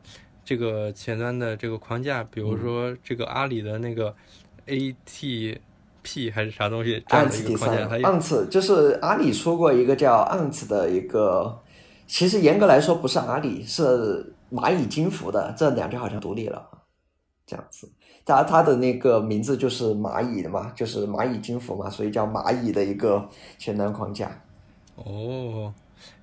[0.48, 4.14] 这个前端的这个框架，比如说这个阿里的那个
[4.66, 11.60] ATP 还是啥东西这样的一个框架，它 Ants 就是阿里出过一个叫 Ants 的一个，
[12.06, 16.66] 其实严格来说不是阿里，是蚂蚁金服的，这两家好像独立了，
[17.44, 17.86] 这样子。
[18.24, 24.30] 它它的那个名字就是蚂蚁的嘛，就是蚂蚁金服嘛，所以叫蚂蚁的一个前端框架。
[24.94, 25.74] 哦，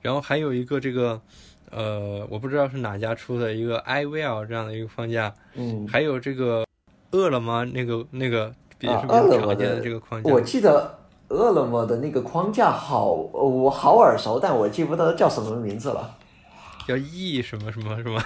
[0.02, 1.22] 然后还有一个这个。
[1.76, 6.66] 呃，我不知道是哪家出的一个 I will 这样的一个框架，嗯，还有这个
[7.12, 10.32] 饿了么那个那个也是比较常见的这个框架。
[10.32, 16.16] 我记得饿了么的那个框架好，我好耳熟，但我记不得叫什么名字了。
[16.88, 18.24] 叫 E 什么什么什么？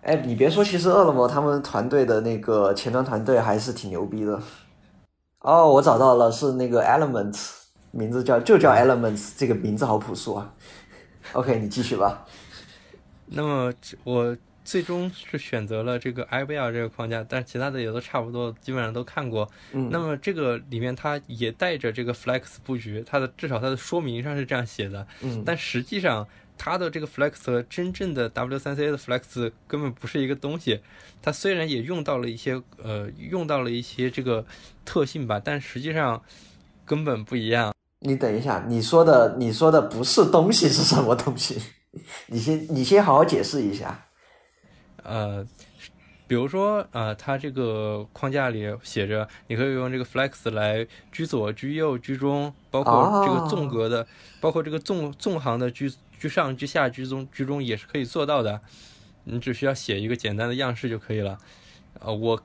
[0.00, 4.40] 哎，你别说，其实饿了么他们团队的那个前端团队还是挺牛逼的。
[5.40, 7.61] 哦，我找到了，是那个 Element。
[7.92, 10.52] 名字叫就叫 Elements，这个名字好朴素啊。
[11.32, 12.26] OK，你继续吧。
[13.26, 13.72] 那么
[14.04, 19.50] 我最终是选择了这个 IVL 这个框架，但其他的也都差不多，基本上都看过。
[19.72, 19.88] 嗯。
[19.90, 25.06] 那么这个里面它也带着这个 Flex 布局，它的至少它的说明上是这样写的。
[25.22, 25.42] 嗯。
[25.44, 26.26] 但实际上
[26.58, 30.80] 它的这个 Flex 和真正的 W3C 的 Flex 根本不是一个东西。
[31.22, 34.44] 它虽然也用到了一些呃用到了一些这个
[34.84, 36.22] 特性吧，但实际上
[36.84, 37.71] 根本不一样。
[38.04, 41.62] 你等一下，你说的你说的不是东西是什么东西？
[42.26, 44.06] 你先你先好好解释一下。
[45.04, 45.46] 呃，
[46.26, 54.06] 比如说呃，它这个框架里写着，你可以用这个 flex 来居左、居右、居中，包括这个纵格的，
[54.40, 58.60] 包括这个纵纵行的居居上、居下、居中、居中也是可以做到的。
[59.24, 61.38] 你只需要写一个简单的样式就可以了。
[62.00, 62.42] 呃，我。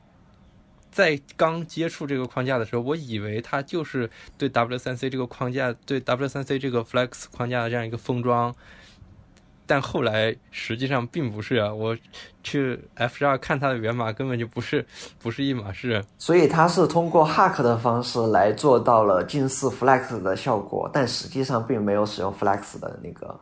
[0.91, 8.55] 在刚接触这个框架的时候，我以为它就是对 W3C 这个框架、对 W3C 这个 Flex 框架的这样一个封装，
[9.67, 11.71] 但后来实际上并不是啊！
[11.71, 11.95] 我
[12.41, 14.83] 去 F 十二看它的源码，根本就不是
[15.19, 16.03] 不是一码事。
[16.17, 23.39] 所以它是通过 Hack 的方式来做到了近似 Flex 的效果，但实际上并没有使用 Flex 的那个。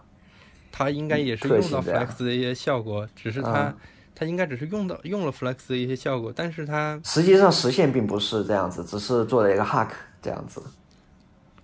[0.71, 3.73] 它应该也是用到 Flex 的一些效果，只是它。
[4.15, 9.89] 它应该只是用到用了 Flex 的一些效果，但是它实际上实现并不是这样子，只是做了一个 hack
[10.21, 10.63] 这样子。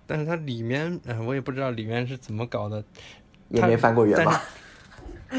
[0.06, 2.84] 但是它里面，嗯，我也不知道里面是怎么搞的，
[3.48, 4.38] 也没翻过源码。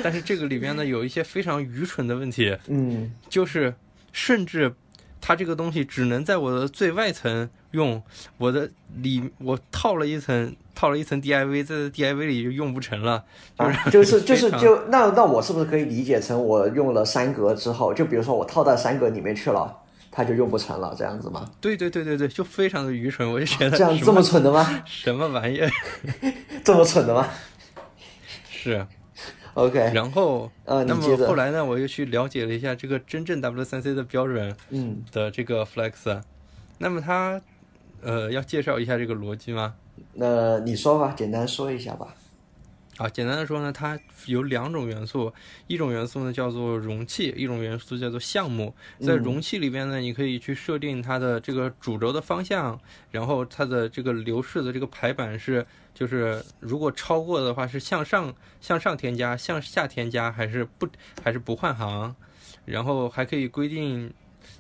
[0.01, 3.71] 但是这个里面呢， 有一些非常愚蠢的问题，嗯，就是
[4.11, 4.73] 甚至
[5.21, 8.01] 它这个东西只能在我的最外层用，
[8.37, 10.55] 我的里我套了一层。
[10.75, 13.23] 套了一层 div，在 div 里就用不成了，
[13.91, 19.71] 就是就是 就那那我是不是可以理解成我用了三格之后，就比如说我套到三格里面去了，
[20.11, 21.47] 它就用不成了这样子吗？
[21.61, 24.67] 对对对对对，就非常的愚蠢，我就觉得这样这么蠢的吗？
[24.83, 25.69] 什么玩意儿？
[26.65, 27.29] 这么蠢的吗？
[28.49, 28.85] 是
[29.53, 36.19] OK，然后，呃，那么后来呢，我又去了解了一下这个真正 W3C 的标准嗯，的这个 Flex，
[36.79, 37.39] 那么它，
[38.03, 39.75] 呃，要介绍一下这个逻辑吗？
[40.13, 42.15] 那你说吧，简单说一下吧。
[42.97, 45.33] 啊，简单的说呢，它有两种元素，
[45.65, 48.71] 一种元素呢叫做容器，一种元素叫做项目。
[48.99, 60.87] 在容器里边呢，你可以去设定它的这个主轴的方向，然后它的这个流式的这个排版是，就是如果超过的话是向上向上添加，向下添加，还是不
[61.23, 62.15] 还是不换行，
[62.65, 64.13] 然后还可以规定，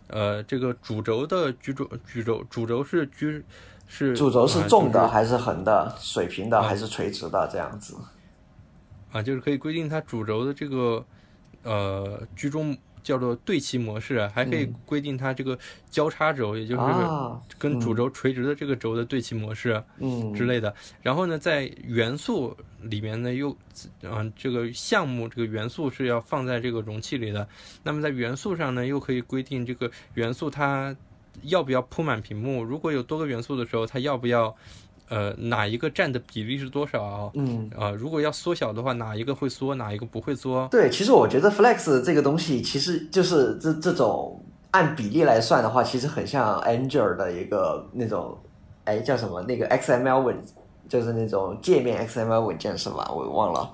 [0.07, 3.43] 呃，这个主轴的居轴主轴主轴是居
[3.87, 5.95] 是主轴是啊纵的还是横的？
[5.99, 7.47] 水平的啊还是垂直的？
[7.51, 7.95] 这样子。
[9.11, 11.05] 啊，就是可以规定它主轴的这个
[11.63, 15.57] 呃居中叫做对齐模式，还可以规定它这个
[15.91, 20.73] 交叉轴，也就是啊，跟主轴垂直的这个轴的对齐模式嗯，之类的。
[21.01, 23.55] 然后呢，在元素里面呢，又
[24.01, 27.47] 嗯、这个项目这个元素是要放在这个容器里的。
[27.83, 30.95] 那么在元素上呢，又可以规定这个元素它
[31.41, 32.63] 要不要铺满屏幕。
[32.63, 34.55] 如果有多个元素的时候，它要不要
[35.09, 37.31] 呃哪一个占的比例是多少？
[37.35, 40.67] 嗯，啊、如果要缩小的话，哪一个会缩，哪一个不会缩？
[40.71, 48.37] 对，其实我觉得 flex 这个东西，其实就是这这种按比例来算的话，其实很像 Angel 的一个那种，
[48.85, 49.41] 哎，叫什么？
[49.43, 50.41] 那个 XML 文，
[50.89, 53.11] 就是那种界面 XML 文件是吧？
[53.13, 53.69] 我忘了，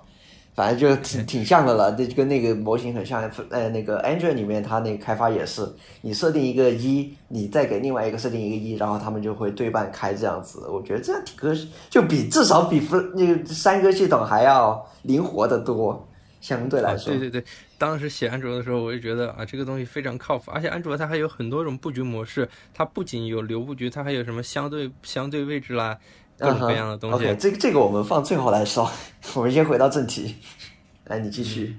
[0.56, 3.30] 反正就挺挺像的了，这就跟那个模型很像。
[3.50, 5.68] 呃，那个 Angel 里面它那个开发也是，
[6.02, 10.68] 你设定一个一，你再给另外一个设定一个一，然后他们就会对半开这样子。
[10.68, 11.56] 我觉得这样挺个，
[11.90, 16.06] 就比至少比 fl 那个三个系统还要灵活的多。
[16.42, 17.44] 相对来啊，说，对对对，
[17.78, 25.98] 当时写安卓的时候，我就觉得啊，这个东西非常靠谱，而且安卓它还有很多种布局模式，它不仅有流布局，它还有什么相对相对位置啦，
[26.39, 27.17] 各种各样的东西。
[27.17, 28.89] OK，这个这个我们放最后来说，
[29.36, 30.36] 我们先回到正题。
[31.06, 31.78] 来，你继续。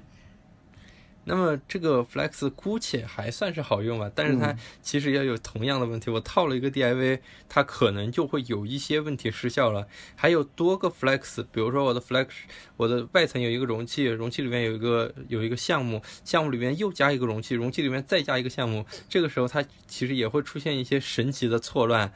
[1.23, 6.11] 那么这个 Flex 姑且还算是好用吧，但是它其实也有同样的问题。
[6.11, 9.87] 我套了一个 DIV，它可能就会有一些问题失效了。
[10.17, 12.29] 还有多个 Flex，比如说我的 Flex，
[12.77, 22.11] 我的外层有一个容器，容器里面有一个有一个项目，项目里面又加一个容器，容器里面再加一个项目，这个时候它其实也会出现一些神奇的错乱。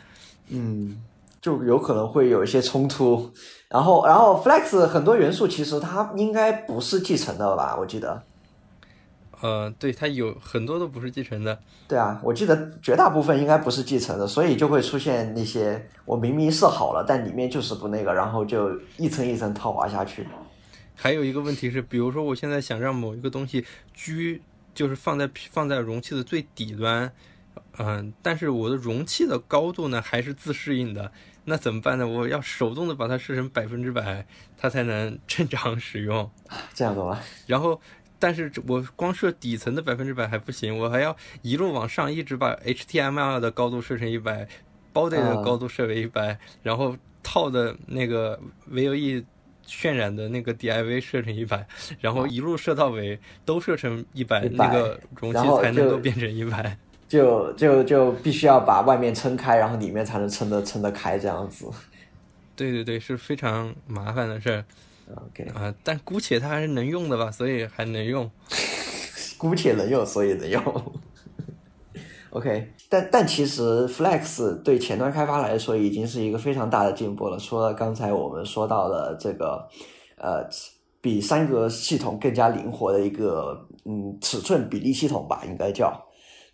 [0.48, 1.04] 嗯，
[1.44, 3.30] 就有可能会有一些冲突。
[3.68, 7.76] 然后，然后 Flex 很多元素其实它应该不是继承的吧？
[7.78, 8.22] 我记得。
[9.42, 11.58] 呃，对，它有很多都不是继承的。
[11.86, 20.26] 对啊，我记得绝大部分应该不是继承的，所以就会出现那些我明明设好了，但里面就是不那个，然后就一层一层套娃下去。
[20.94, 24.40] 还有一个问题是，比如说我现在想让某一个东西居，
[24.72, 27.12] 就是放在放在容器的最底端，
[27.78, 31.10] 嗯、但是我的容器的高度呢还是自适应的，
[31.44, 32.06] 那怎么办呢？
[32.06, 34.26] 我要手动的把它设成百分之百，
[34.56, 36.30] 它才能正常使用。
[36.72, 37.20] 这样子吗？
[37.46, 37.80] 然后，
[38.18, 44.48] 但是我光设底层的百分之百还不行，我还要一路往上，一直把 HTML 的高度设成一百
[44.94, 49.24] ，body 的高度设为一百、然后套的那个 VOE
[49.66, 51.66] 渲染的那个 DIV 设成一百，
[52.00, 56.78] 然后一路设到尾都设成一百，100那个容器才能够变成一百。
[57.08, 61.66] 就就就必须要把外面撑开，然后里面才能撑得撑得开，这样子。
[62.56, 64.64] 对对对，是非常麻烦的事儿
[65.14, 68.30] OK，啊、但姑且它还是能用的吧，所以还能用。
[69.36, 70.92] 姑且能用，所以能用。
[72.30, 77.38] OK，但但其实 Flex 对前端开发来说已经是一个非常大的进步了。
[77.38, 79.68] 除了刚才我们说到的这个，
[80.16, 80.48] 呃，
[81.00, 85.92] 比三个系统更加灵活的一个嗯尺寸比例系统吧，应该叫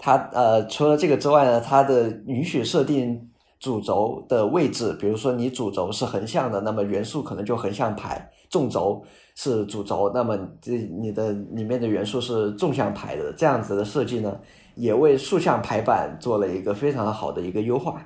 [0.02, 8.16] 它呃，除了这个之外呢，它的允许设定主轴的位置，比如说你主轴是横向的，那么元素可能就横向排；
[8.48, 13.30] 纵轴是主轴，那么这你的里面的元素是纵向排的。
[13.36, 14.40] 这样子的设计呢，
[14.74, 18.02] 也为竖向排版做了一个非常好的一个优化。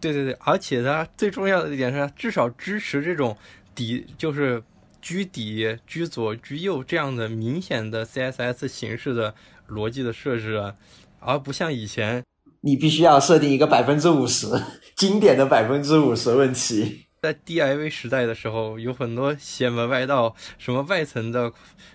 [0.00, 3.36] 对对对，而且它最重要的一点是，至少支持这种
[3.76, 4.60] 底，就是
[5.00, 9.32] 居底、居左、居右这样的明显的 CSS 形式的
[9.72, 10.74] 逻辑的设置啊，
[11.20, 12.22] 而不像以前
[12.60, 14.46] 你必须要设定一个百分之五十，
[14.96, 17.06] 经典的百分之五十问题。
[17.22, 21.52] 在 DIV 时代的时候，有很多邪门歪道，什么外层的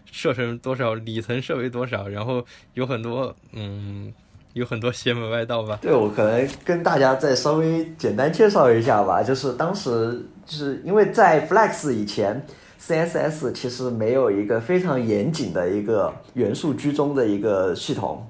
[0.09, 4.13] 设成多少，里层设为多少，然后有很多嗯，
[4.53, 5.79] 有很多邪门歪道吧。
[5.81, 9.21] 对，我可能跟大家再稍微简单介绍一下吧。
[9.21, 12.45] 就是当时就是因为在 Flex 以前
[12.81, 18.25] ，CSS 其实没有一个非常严谨的一个元素居中的一个系统。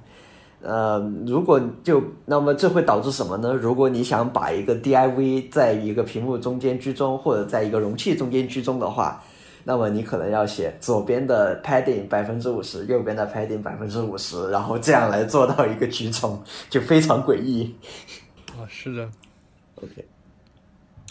[0.61, 3.53] 呃，如果就那么这会导致什么呢？
[3.53, 9.23] 如果你想把一个 div 在一个屏幕中间居中，或者在一个容器中间居中的话，
[9.63, 17.75] 那么你可能要写左边的 padding 百分之五十，右边的 padding 百分之五十，然后这样来做到一个居中，就非常诡异。
[18.57, 19.07] 啊，是的。
[19.75, 20.05] OK。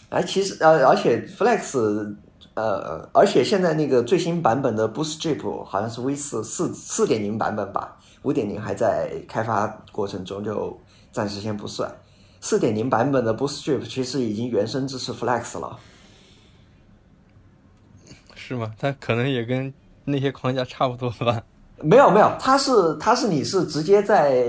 [0.08, 2.16] 哎，其实呃，而且 Flex，
[2.56, 10.74] 呃，而且现在那个最新版本的 Boost Strip 好像是 V 四四四点零版本吧，五点零还在开发过程中，就
[11.12, 11.94] 暂时先不算。
[12.40, 15.78] 四点零版本的 Boost Strip 其实已经原生支持 Flex 了。
[18.34, 18.72] 是吗？
[18.78, 19.72] 它可能也跟
[20.04, 21.42] 那些框架差不多吧？
[21.82, 24.42] 没有没有，它是它是你是直接在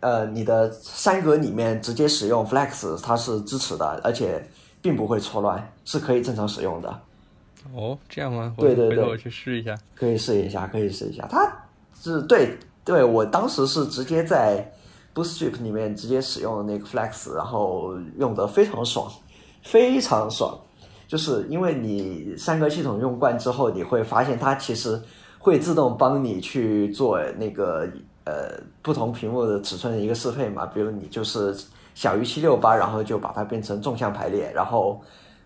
[0.00, 4.44] 呃你的三格里面直接使用 Flex，它是支持的，而且
[4.82, 7.00] 并不会错乱，是可以正常使用的。
[7.74, 8.54] 哦，这样吗？
[8.58, 9.76] 对对对，我去试一下。
[9.94, 11.26] 可以试一下，可以试一下。
[11.30, 11.50] 它
[12.00, 14.64] 是对对，我当时是直接在
[15.14, 19.10] Bootstrap 里面直接使用的那个 Flex，然后用的非常爽，
[19.62, 20.58] 非常爽。
[21.06, 25.00] 就是因为你三个系统用惯之后，你会发现它其实
[25.38, 27.88] 会自动帮你去做那个
[28.24, 30.64] 呃不同屏幕的尺寸的一个适配嘛。
[30.66, 31.54] 比如你就是
[31.96, 34.50] 小于七六八，然后就把它变成纵向排列。
[34.54, 35.02] 然后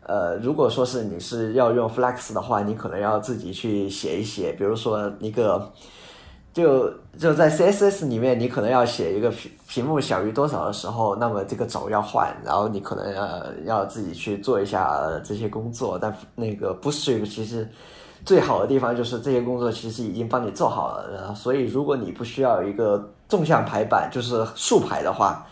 [0.07, 5.71] 呃，如果说是你是要用 Flex 的话，你可能要自己去写一写，比如说一个。
[6.55, 6.89] 就
[7.19, 15.99] 就在 CSS 里面，你可能要写一个屏屏幕小于多少的时候，那么这个轴要换，然后你可能要要自己去做一下这些工作。
[15.99, 17.69] 但那个 Bootstrap 其实
[18.25, 25.45] 最好的地方就是这些工作其实已经帮你做好了，所以如果你不需要一个纵向排版，就是竖排的话，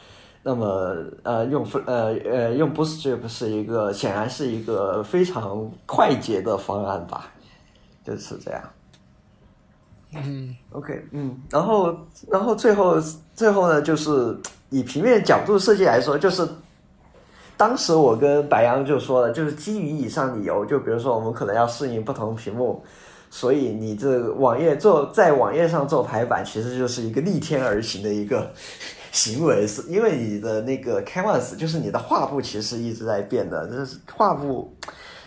[0.42, 7.32] 那么呃用呃呃用 Bootstrap 是一个显然是一个非常快捷的方案吧，
[8.04, 8.62] 就是这样。
[10.14, 11.96] 嗯，OK，嗯，然后，
[12.28, 13.00] 然后最后，
[13.34, 14.36] 最后呢，就是
[14.68, 16.46] 以平面角度设计来说，就是
[17.56, 22.84] 当时我跟白杨就说了，就是基于以上理由，就比如说我们可能要适应不同屏幕，
[23.30, 28.52] 所以你这网页做在网页上做排版，其实就是一个逆天而行的一个
[29.12, 34.76] 行为，是因为你的那个 canvas 就是你的画布其实一直在变的，就是画布，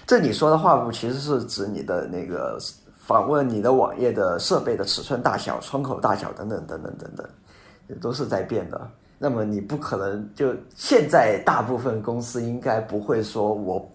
[0.05, 2.59] 这你说的画布其实是指你的那个。
[3.07, 8.81] 访问你的网页的设备的尺寸大小、窗口大小等等等等等等，都是在变的。
[9.19, 13.87] 那么你不可能就现在大部分公司应该不会说我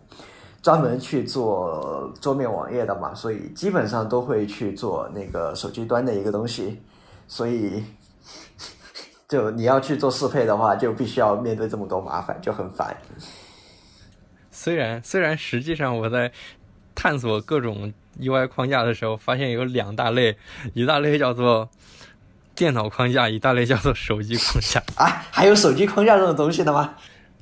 [0.62, 6.80] 专门去做桌面网页的嘛，所以基本上都会去做那个手机端的一个东西。
[7.26, 7.82] 所以
[9.31, 12.95] 就你要去做适配的话，就必须要面对这么多麻烦，就很烦。
[14.51, 16.31] 虽然虽然实际上我在
[16.95, 17.91] 探索各种。
[18.20, 20.37] UI 框架的时候，发现有两大类，
[20.74, 21.66] 一大类叫做
[22.55, 24.83] 电脑框架，一大类叫做手机框架。
[25.03, 26.93] 啊，还有手机框架这种东西的吗？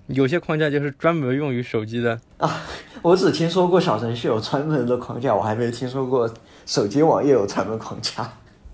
[0.08, 2.60] 有些框架就是专门用于手机的啊。
[3.02, 6.30] 我只听说过小程序有专门的框架，我还没听说过
[6.66, 8.30] 手机网页有专门框架。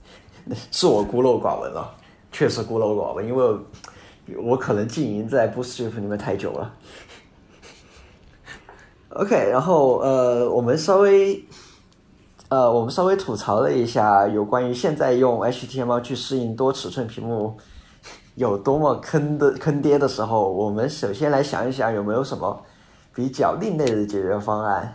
[0.72, 1.94] 是我孤陋寡闻了，
[2.34, 3.56] 确实孤陋寡闻，因为
[4.42, 6.74] 我可能经营在 Bootstrap 里面太久了。
[9.14, 11.40] OK，然后呃，我们稍微。
[12.50, 17.56] 呃，我们稍微吐槽了一下有关于现在用 HTML 去适应多尺寸屏幕
[18.34, 22.62] 有多么坑的坑爹的时候，我们首先来想一想有没有什么
[23.14, 24.92] 比较另类的解决方案。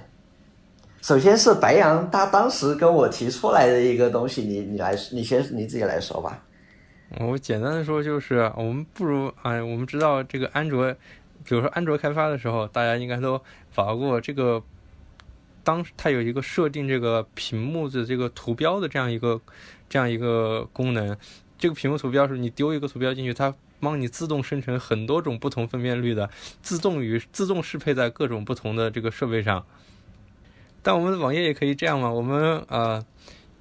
[1.02, 6.42] 首先是白羊他当时跟我提出来的一个东西，你你来，你先你自己来说吧。
[7.18, 10.94] 我简单的说就是，我们不如哎，我们知道这个安卓，
[11.44, 13.42] 比如说安卓开发的时候，大家应该都
[13.72, 14.64] 发过这个。
[15.62, 19.40] 当它有一个设定这个屏幕的这个图标的这样一个
[19.88, 21.16] 这样一个功能，
[21.60, 26.28] 这个屏幕图标是你丢一个图标进去，它帮你自动生成很多种不同分辨率的，
[26.64, 29.64] 自动与自动适配在各种不同的这个设备上。
[30.82, 32.10] 但我们的网页也可以这样吗？
[32.10, 33.06] 我们啊，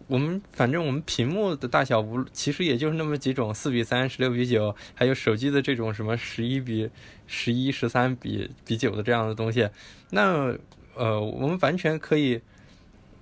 [0.09, 6.90] 我们反正我们屏幕的大小无其实也就是那么几种，四比三、十六比九，还有手机的这种什么十一比
[7.28, 9.68] 十一、十三比比九的这样的东西，
[10.11, 10.56] 那。
[11.00, 12.40] 呃，我们完全可以，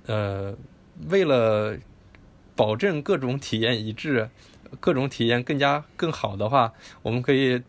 [0.07, 0.57] 呃，
[1.11, 1.77] 为了
[2.55, 4.31] 保证各种体验一致，
[4.81, 6.73] 各种体验更加更好的话，
[7.03, 7.63] 我们可以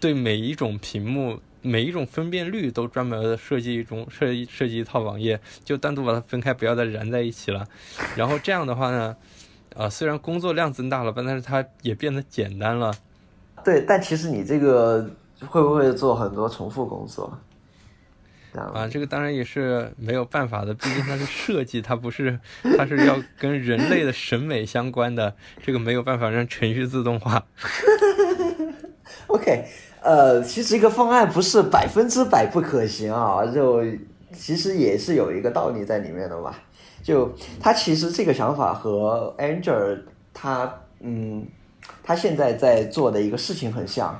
[0.00, 7.66] 对每一种屏幕、每一种分辨率都专门设计一种 设设计一套网页，就单独把它分开，不要再燃在一起了。
[8.16, 9.16] 然后这样的话呢，
[9.76, 12.92] 啊，虽然工作量增大了但，但是它也变得简单了。
[13.64, 15.08] 对，但其实你这个
[15.46, 17.38] 会不会做很多重复工作？
[18.74, 22.38] 啊，这个当然也是没有办法的，毕竟它是设计，它不是，
[22.76, 27.46] 它是要跟人类的审美相关的，这个没有办法让程序自动化。
[29.28, 29.64] OK，
[30.02, 33.82] 呃，其实这个方案不是百分之百不可行啊，就
[34.32, 36.58] 其实也是有一个道理在里面的吧。
[37.02, 39.98] 就他其实这个想法和 Angel
[40.32, 41.44] 他嗯，
[42.02, 44.18] 他现在在做的一个事情很像。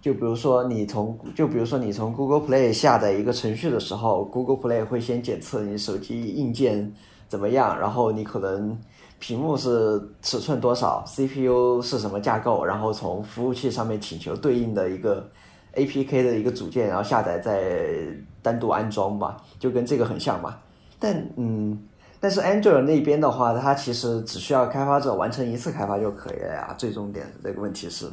[0.00, 6.92] 就比如说你从就比如说你从 Google Play 下载一个程序的时候，Google Play 会先检测你手机硬件
[7.26, 8.78] 怎么样，然后你可能
[9.18, 15.26] 屏幕是尺寸多少，CPU 是什么架构，然后从服务器上面请求对应的一个
[15.74, 17.96] APK 的一个组件，然后下载再
[18.42, 20.56] 单独安装吧，就跟这个很像嘛。
[20.98, 21.86] 但嗯，
[22.20, 26.74] 但是 Android 那边的话，它其实只需要开发者完成一次开发就可以了呀。
[26.78, 28.06] 最终点这个问题是。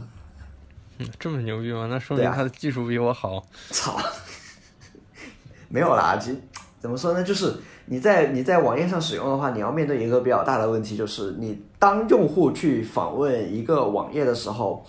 [0.97, 1.87] 嗯这么牛逼吗？
[1.89, 3.43] 那说明它的技术比我好。
[3.71, 3.97] 操，
[5.67, 6.39] 没有啦，其
[6.79, 7.23] 怎么说呢？
[7.23, 7.53] 就是
[7.91, 14.85] 你在你在网页上使用的话，你要面对一个比较大的问题，就是你当用户去访问一个网页的时候，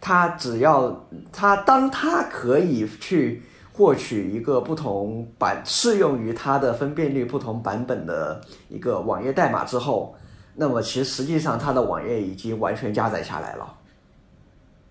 [0.00, 3.42] 他只要他当他可以去
[3.74, 8.40] 获取一个不同版适用于他的分辨率不同版本的
[8.70, 10.14] 一个网页代码之后，
[10.54, 13.70] 那么其实实际上他的网页已经完全加载下来了。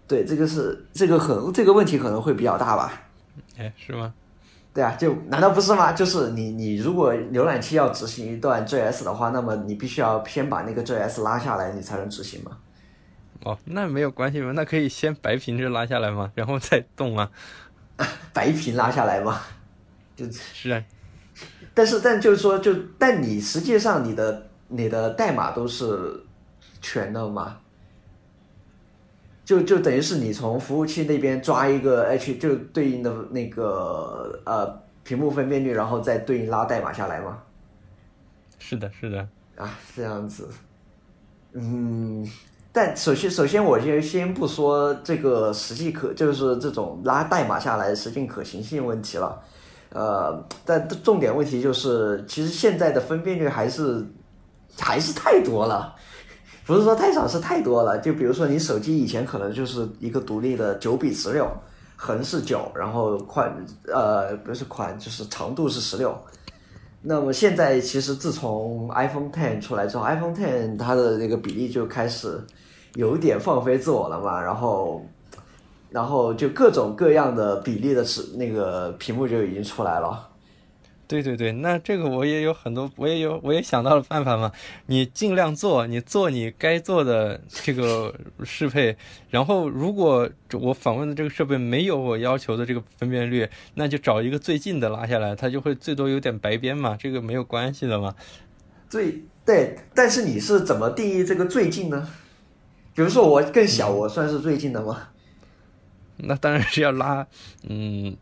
[0.08, 2.94] 对，这个是这个很这个问题可能会比较大吧？
[3.58, 4.14] 哎，是吗？
[4.76, 5.94] 对啊，就难道不是吗？
[5.94, 12.58] 就是你你如果浏览器要执行一段 JS 的话，那么你必须要先把那个 JS 拉下来，你才能执行嘛？
[13.46, 14.52] 哦，那没有关系嘛？
[14.52, 16.30] 那可以先白屏着拉下来嘛？
[16.36, 17.32] 然后再动啊？
[18.34, 19.40] 白屏拉下来嘛？
[20.16, 20.84] 就是啊。
[21.74, 26.22] 但是但就是说，就但你实际上你的你的代码都是
[26.82, 27.58] 全的吗？
[29.46, 37.38] 就就等于是你从服务器那边抓一个 H，就对应的那个呃屏幕分辨率，然后再对应拉代码下来吗？
[38.58, 39.20] 是的，是的。
[39.56, 40.50] 啊，这样子。
[41.54, 42.28] 嗯，
[42.74, 49.40] 但首先首先我就先不说这个实际可，就是这种拉代码下来实际可行性问题了。
[49.92, 54.06] 呃，但重点问题就是，其实现在的分辨率还是
[54.78, 55.96] 还是太多了。
[56.66, 57.98] 不是说太少，是太多了。
[58.00, 61.48] 就比如说，你手机以前可能就是一个独立的九比十六，
[61.96, 63.56] 横是九，然后宽
[63.88, 66.18] 呃不是宽，就是长度是十六。
[67.02, 72.44] 那么现在其实自从 iPhone Ten 出来之后，iPhone Ten 它的那个比例就开始
[72.96, 75.06] 有点放飞自我了嘛，然后
[75.92, 80.28] 然后就各种各样的比例的尺那个屏幕就已经出来了。
[81.08, 84.52] 对对对，那这个我也有很多，我也有，我也想到了办法嘛。
[84.88, 88.96] 你尽量做，你做你该做的这个适配。
[89.30, 98.16] 然后，如果我访问的这个设备没有我要求的这个分辨率，那就找一个最近的拉下来，它就会最多有点白边嘛，这个没有关系的嘛。
[98.90, 102.08] 最对，但是你是怎么定义这个最近呢？
[102.96, 105.10] 比如说我更小，我算是最近的吗？
[106.18, 107.28] 那当然是要拉，
[107.68, 108.18] 嗯。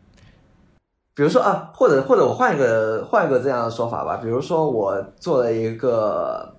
[1.14, 4.16] 比如说啊，或者或者我换一个换一个这样的说法吧。
[4.16, 6.52] 比如说我做了一个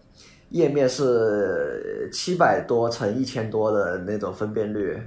[0.51, 4.97] 页面是七百多乘一千多的那种分辨率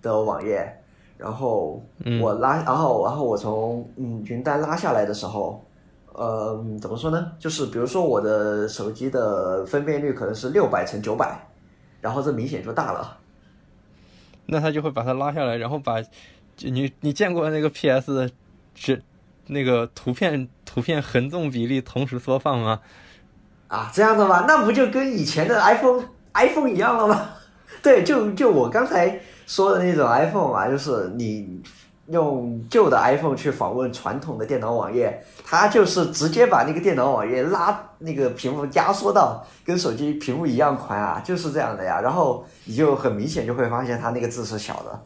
[0.00, 0.72] 的网页，
[1.18, 1.82] 然后
[2.22, 5.60] 我拉，然后然后我从嗯云端拉下来的时候，
[6.12, 7.32] 呃，怎么说呢？
[7.40, 11.36] 就是比如说我的手机的分辨率可能是六百乘九百，
[12.00, 13.18] 然后这明显就大了。
[14.46, 15.96] 那他就会把它拉下来，然后把
[16.60, 18.30] 你你见过那个 PS？
[18.74, 19.02] 是
[19.46, 22.80] 那个图片图片横纵比例同时缩放吗？
[23.68, 24.44] 啊，这样的吗？
[24.46, 26.04] 那不就跟以前的 iPhone
[26.34, 27.30] iPhone 一样了吗？
[27.82, 31.60] 对，就就我刚才说的那种 iPhone 嘛，就是你
[32.08, 42.00] 用旧的 iPhone 去访问传统的电脑网页，它就是直接把那个电脑网页拉那个屏幕压缩到跟手机屏幕一样宽啊，就是这样的呀。
[42.00, 45.02] 然后你就很明显就会发现它那个字是小的。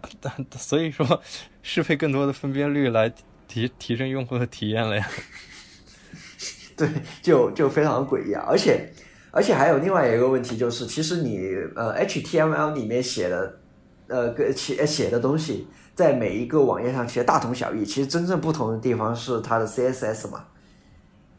[0.56, 1.22] 所以说，
[1.62, 3.12] 适配更多的分辨率来
[3.46, 5.08] 提提升用户的体验了呀。
[6.74, 6.88] 对，
[7.20, 8.44] 就就非常诡异啊！
[8.48, 8.90] 而且
[9.30, 11.38] 而且还有另外一个问题，就是其实你
[11.76, 13.58] 呃 HTML 里面写的
[14.08, 20.46] 呃个写写的东西，在每一个网页上其实大同小异，其实真正不同的地方是它的 CSS 嘛。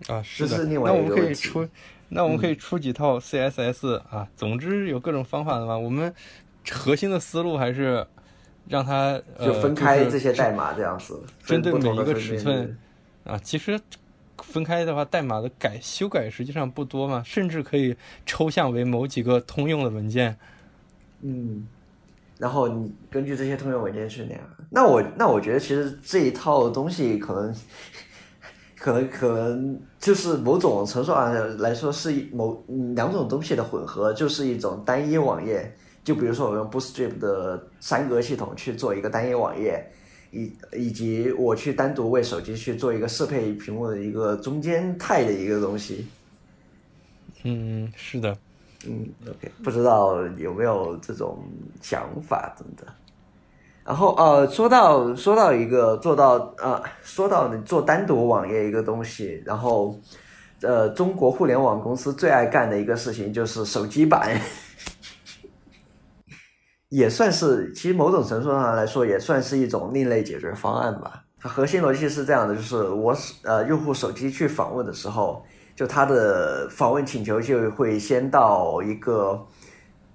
[0.07, 0.63] 啊，是的。
[0.65, 1.67] 那我们可以出，
[2.09, 4.27] 那我们可以出几套 CSS 啊。
[4.37, 5.75] 总之有各种方法的嘛。
[5.75, 6.13] 我们
[6.69, 8.05] 核心的思路还是。
[8.67, 12.77] 让它就分开这些代码这样子，针对每一个尺寸
[13.23, 13.79] 啊，其实
[14.37, 17.95] 分开的话，代码的改修改实际上不多嘛，甚至可以
[18.25, 20.37] 抽象为某几个通用的文件。
[21.21, 21.67] 嗯，
[22.37, 24.41] 然后你根据这些通用文件去那样。
[24.69, 27.55] 那我那我觉得其实这一套东西可能
[28.79, 32.63] 可能可能就是某种程度上来说是某
[32.95, 35.75] 两种东西的混合，就是一种单一网页。
[36.03, 39.83] 就比如说，我用 Bootstrap 的三格系统去做一个单页网页，
[40.31, 46.07] 以以及我去单独为手机去做一个适配屏幕的一个中间态的一个东西。
[47.43, 48.37] 嗯，是的。
[48.85, 51.39] 嗯，OK，不知道有没有这种
[51.81, 52.93] 想法，真的。
[53.85, 59.97] 然后呃，说到说到一个做到呃，说到你做单独网页一个东西，然后
[60.61, 64.37] 呃，中国互联网公司最爱干的一个事情就是手机版，
[66.93, 71.23] 也算是其实某种程度上来说也算是一种另类解决方案吧。
[71.39, 75.43] 它核心逻辑是这样的，就是我呃用户手机去访问的时候。
[75.75, 79.43] 就它的访问请求就会先到一个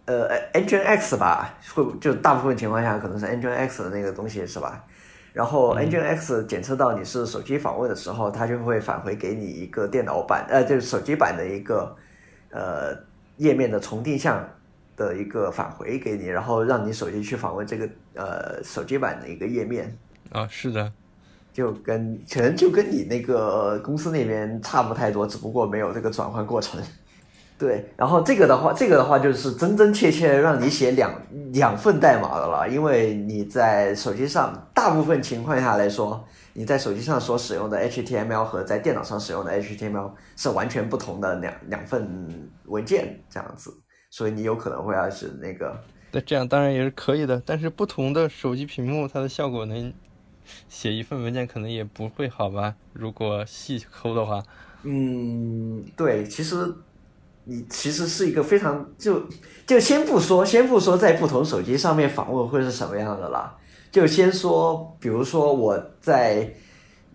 [0.04, 4.84] 呃 Nginx 吧，会就大部分情况下可能是 Nginx 的那个东西是吧？
[5.32, 11.92] 然后 Nginx 检测到你是手机访问的时候，它就会返回给你一个电脑版呃就是手机版的一个
[12.52, 12.96] 呃
[13.38, 14.48] 页面的重定向
[14.98, 19.96] 的一个返回给你，然后让你手机去访问这个呃手机版的一个页面
[20.32, 20.92] 啊，是的。
[21.50, 26.80] 就跟可能就跟你那个公司那边差不太多，只不过没有这个转换过程。
[27.58, 31.10] 对，然后这个的话，这个的话就是真真切切让你写两
[31.52, 42.08] 两份代码的了，因为你在手机上大部分情况下来说，你在手机上所使用的 HTML 和在电脑上使用的 HTML 是完全不同的两两份
[42.66, 43.74] 文件这样子，
[44.10, 45.80] 所以你有可能会要是那个。
[46.12, 49.92] 那这样当然也是可以的，但是不同的手机屏幕，它的效果能。
[50.66, 52.74] 写一份文件可能也不会好吧？
[52.94, 54.42] 如果细抠的话，
[54.82, 56.74] 嗯，对，其实
[57.44, 59.22] 你其实是一个非常就
[59.66, 63.58] 就先不说，先不说在不同手机上面访问会是什么样的啦，
[63.92, 66.50] 就先说，比如说我在，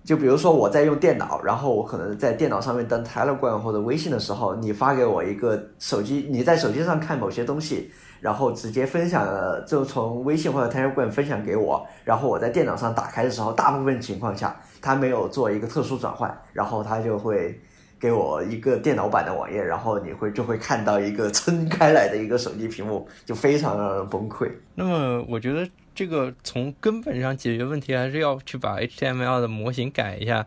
[0.03, 7.91] 就比如说我在用电脑，然后我可能在电脑上面登 Telegram 或者微信的时候，你发给我一个手机，你在手机上看某些东西。
[8.23, 17.53] 然后直接分享了，就从微信或者 Telegram 分享给我，然后我在电脑上打开的时候，大部分情况下它没有做一个特殊转换，然后它就会
[17.99, 24.49] 给我一个电脑版的网页，然后你会就会看到一个 撑开来的一个手机屏幕，就非常让人崩溃。
[24.73, 30.45] 那么我觉得这个从根本上解决问题，还是要去把 HTML 的模型改一下。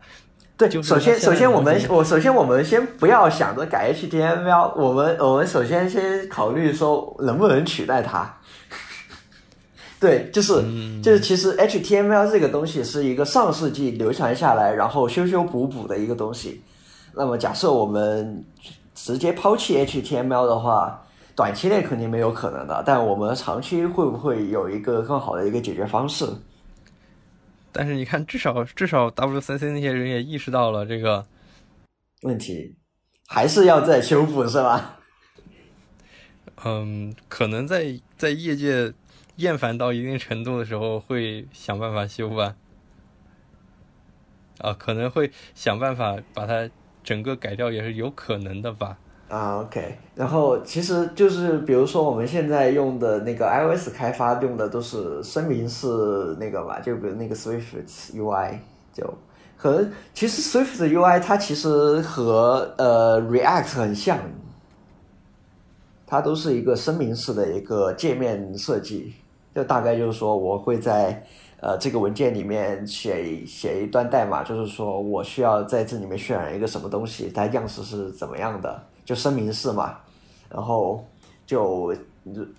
[0.57, 8.35] 对，就首先，首先我们我首先我们先不要想着改 HTML，我们我们首先先考虑说能不能取代它。
[10.01, 10.63] 对，就是
[11.03, 16.63] 就是其实 HTML 这个东西是一个上世纪流传下来，然后修修补补的一个东西。
[17.15, 18.45] 那么假设我们
[18.95, 21.06] 直接抛弃 HTML 的话，
[21.37, 26.27] 短期内肯定没有可能的，但我们长期会不会有一个更好的一个解决方式？
[27.71, 31.27] 但是你看，至少至少 W 三 C 那些人也意识到了这个
[32.23, 32.75] 问题，
[33.27, 34.99] 还是要再修复，是吧？
[36.65, 38.95] 嗯，可能在在业界
[39.37, 42.57] 厌烦到一定程度的时候，会想办法修吧。
[44.61, 46.71] 啊，可能会想办法把它
[47.05, 48.97] 整个改掉，也是有可能的吧。
[49.29, 55.89] 啊，OK，然后其实就是比如说我们现在用的那个 iOS 开发用的都是声明式
[56.39, 57.83] 那个嘛，就比如那个 Swift
[58.15, 58.59] UI，
[58.93, 59.03] 就
[59.57, 64.17] 和其实 Swift UI 它其实和呃 React 很像，
[66.07, 69.13] 它都是一个声明式的一个界面设计，
[69.53, 71.21] 就大概就是说我会在
[71.59, 78.81] 呃这个文件里面写写一段代码，就是说我需要在这里面渲染一个什么东西，它样式是怎么样的。
[79.07, 79.97] 就声明式嘛，
[80.51, 81.09] 然后
[81.47, 81.97] 就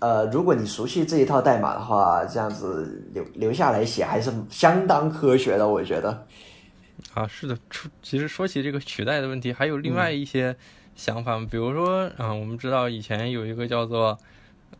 [0.00, 6.26] 呃，如果你熟悉这一套代码的话，这样子留留下来写还是相当科学的，我觉得。
[7.12, 10.56] 啊，是的，出其实说起这个取代的问题，还有另外一些
[10.96, 14.18] 想法，比如说啊，我们知道以前有一个叫做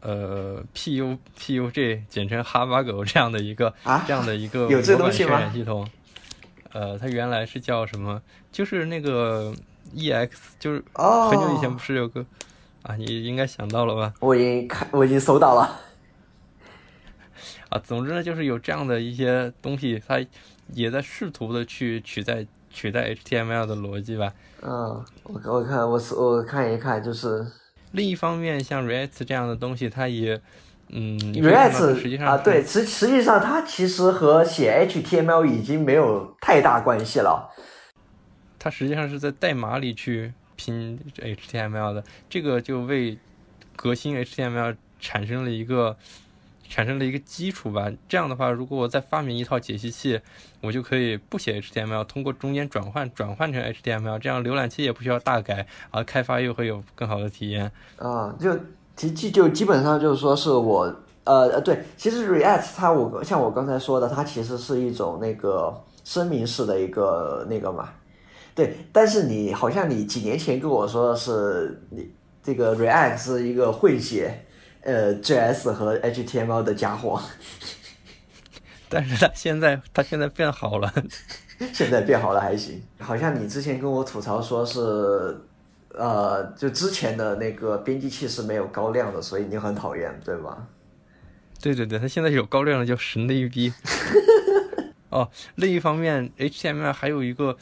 [0.00, 5.36] 呃 PU PUG，简称哈巴狗这样的一个啊这样的一个有这东西吗？
[5.36, 5.86] 渲染系统，
[6.72, 8.22] 呃，它原来是叫什么？
[8.50, 9.54] 就是那个。
[9.92, 12.24] E X 就是很久以前不是有个
[12.82, 14.12] 啊，你应该想到了吧？
[14.20, 15.80] 我已经看，我已经搜到了。
[17.68, 20.24] 啊，总之呢，就是有这样的一些东西，它
[20.72, 24.32] 也在试图的去取代取代 H T M L 的逻辑吧。
[24.62, 27.46] 嗯，我我看我我看一看，就是
[27.92, 30.40] 另一方面，像 React 这样的东西，它也
[30.88, 37.50] 嗯，React 实际上啊，对，实实际上它其实和写 H T M L 已经没有太大关系了。
[38.58, 43.16] 它实际上是在代码里去拼 HTML 的，这个就为
[43.76, 45.96] 革新 HTML 产生了一个
[46.68, 47.90] 产生了一个基础吧。
[48.08, 50.20] 这样的话，如果我再发明一套解析器，
[50.60, 57.70] 我就可以不写 HTML，通过中间转换转换成 HTML，这样浏览器也不需要大改，而开发又会有更好的体验。
[57.96, 58.58] 啊，就
[58.96, 60.82] 基基就基本上就是说是我
[61.22, 67.90] 呃呃，对，其实 React 它我像我刚才说的，它其实是一种那个声明式的一个那个嘛，
[68.58, 68.76] 对。
[68.92, 72.10] 但是你好像你几年前跟我说的是你
[72.42, 74.44] 这个 React 是一个混血
[74.80, 77.22] 呃 JS 和 HTML 的家伙，
[78.90, 80.92] 但是他现在他现在变好了，
[81.72, 82.82] 现在变好了还行。
[82.98, 85.38] 好像你之前跟我吐槽说是
[85.94, 90.66] 呃，就之前的那个编辑器是没有高亮的，所以你很讨厌，对吧？
[91.60, 93.72] 对对对，他现在有高亮了，就神的一逼。
[95.10, 97.56] 哦，另一方面，HTML 还有一个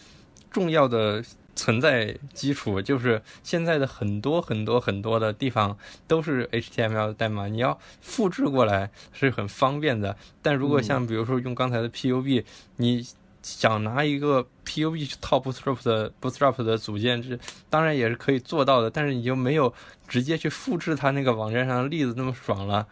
[0.57, 1.23] 重要的
[1.55, 5.77] 存在基础，就是现在的很多很多很多的地方
[6.09, 10.17] 都是 HTML 代码，你要复制过来是很方便的。
[10.41, 12.43] 但如果像比如说用刚才的 PUB，
[12.77, 13.07] 你
[13.43, 17.39] 想拿一个 PUB 去套 Bootstrap 的 Bootstrap 的组件，这
[17.69, 19.75] 当然也是可以做到的，但是你就没有
[20.09, 22.87] 直接去复制它那个网站上的例子那么爽了。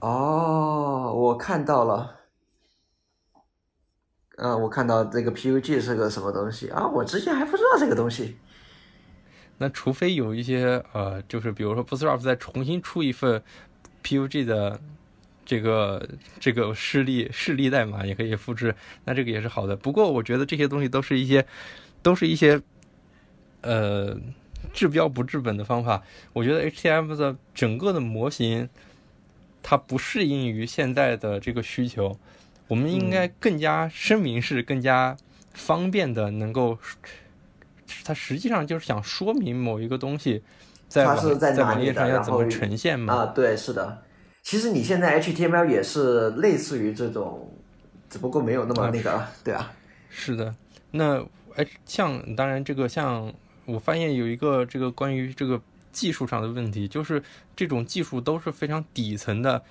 [0.00, 2.14] 哦，我看到了，
[4.36, 6.86] 嗯，我看到这个 PUG 是个什么东西啊？
[6.86, 8.36] 我之前还不知道这个东西。
[9.58, 13.42] 那除非有一些呃，就是比如说 Bootstrap 再重新出一份
[14.04, 14.80] PUG 的
[15.44, 16.08] 这个
[16.38, 18.74] 这个示例示例代码，也可以复制，
[19.04, 19.74] 那这个也是好的。
[19.74, 21.46] 不过我觉得这些东西都是一些
[22.02, 22.60] 都是一些
[23.62, 24.16] 呃
[24.72, 26.02] 治标不治本的方法。
[26.32, 28.68] 我觉得 HTML 的整个的模型。
[29.68, 32.16] 它不适应于现在的这个需求，
[32.68, 35.16] 我们应该更加声明是、更加
[35.54, 36.78] 方便的能够，
[38.04, 40.42] 它实际上就是想说明某一个东西
[40.88, 43.14] 在网在网页上要怎么呈现嘛？
[43.14, 44.02] 啊，对，是的。
[44.42, 47.52] 其实你现在 HTML 也是类似于这种，
[48.08, 49.72] 只不过没有那么那个，对啊。
[50.08, 50.54] 是的，
[50.90, 53.32] 那哎，像当然这个像
[53.64, 55.60] 我发现有一个这个关于这个。
[55.92, 57.22] 技术上的问题，就是
[57.56, 59.62] 这种技术都是非常底层的，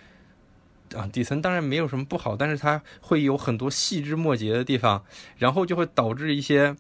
[0.93, 5.03] 啊，底层当然没有什么不好，但是它会有很多细枝末节的地方，
[5.38, 6.75] 然后就会导致一些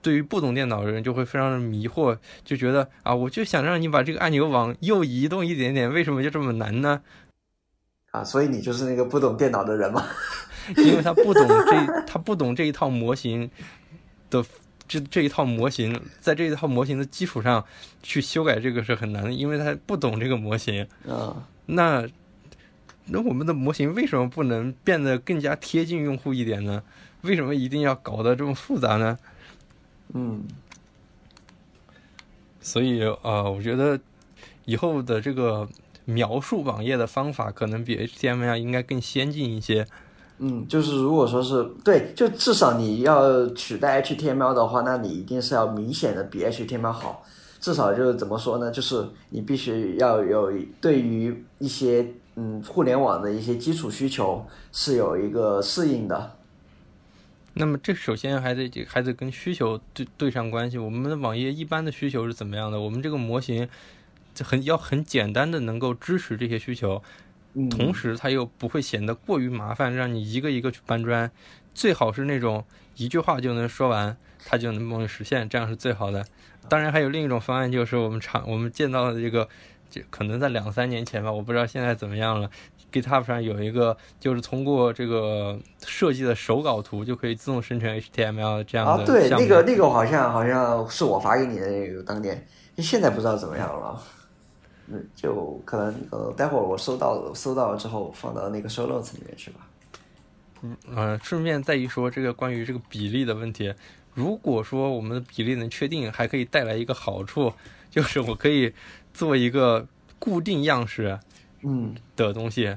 [0.00, 7.02] 对于不懂电脑的人就会非常的迷惑，就觉得啊，我就想让你把这个按钮往右移动一点点，为什么就这么难呢？
[8.10, 10.04] 啊，所以你就是那个不懂电脑的人吗？
[10.76, 13.50] 因为他不懂这，他不懂这一套模型
[14.30, 14.44] 的。
[14.88, 17.64] 这这一套模型，在这一套模型的基础上
[18.02, 20.86] 去修改这个是很难的，因为他不懂这个模型。
[21.08, 22.06] 啊，那
[23.12, 26.82] 那我们的模型为什么不能变得更加贴近用户一点呢？
[27.20, 29.18] 为什么一定要搞得这么复杂呢？
[30.14, 30.42] 嗯，
[32.60, 34.00] 所以啊，我觉得
[34.64, 35.68] 以后的这个
[36.04, 39.86] 描述网页的方法可能比 HTML 应该更先进一些。
[40.38, 47.24] 嗯，就是如果说是对，就至少你要取代 HTML 的话，那你一定是要明显的比 HTML 好。
[47.60, 48.72] 至少就是怎么说呢？
[48.72, 52.04] 就是你必须要有对于一些
[52.36, 56.36] 嗯互联网的一些基础需求是有一个适应的。
[57.54, 60.78] 那么这首先还得还得跟需求对对上关系。
[60.78, 62.80] 我们的网页一般的需求是怎么样的？
[62.80, 63.68] 我们这个模型
[64.40, 67.02] 很要很简单的能够支持这些需求。
[67.70, 71.30] 同时，它又不会显得过于麻烦，让你一个一个去搬砖。
[71.74, 72.64] 最好是那种
[72.96, 74.16] 一句话就能说完，
[74.46, 76.24] 它就能帮你实现，这样是最好的。
[76.70, 79.46] 当然，还有另一种方案，就是我们常我们见到的这个，
[79.92, 82.50] 就可能在两三年前吧，我不知道现在怎么样了。
[82.90, 89.02] GitHub 上有一个，就是通过这个设计的手稿图就可以自动生成 HTML 这样的。
[89.02, 92.46] 啊，对，那个那个好像好像是我发给你的那个当年，
[92.78, 94.02] 现在不知道怎么样了。
[94.88, 99.60] 嗯，就可能呃，待会儿我收到收到了之后，放到那个 show notes 里面去吧。
[100.62, 103.72] 嗯呃，顺便再一说，这个关于这个比例的问题，
[104.14, 107.52] 如果说我们的比例能确定，还可以带来一个好处，
[107.90, 108.72] 就是我可以
[109.12, 109.86] 做一个
[110.18, 111.18] 固定样式，
[111.62, 112.76] 嗯的东西。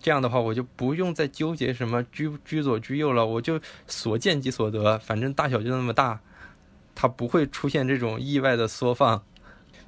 [0.00, 6.20] 这样的话，我就不用再纠结什么居居左居右了，我就所见即所得，反正大小就那么大，
[6.94, 9.22] 它不会出现这种意外的缩放。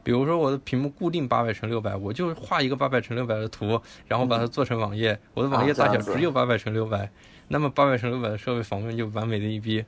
[0.02, 5.18] 比如说我的屏幕固定八百乘六百，我就画一个八百乘六百的图，然后把它做成网页。
[5.34, 7.10] 我的网页大小只有八百乘六百，
[7.48, 9.84] 那么八百乘六百的设备访问就完美的一逼。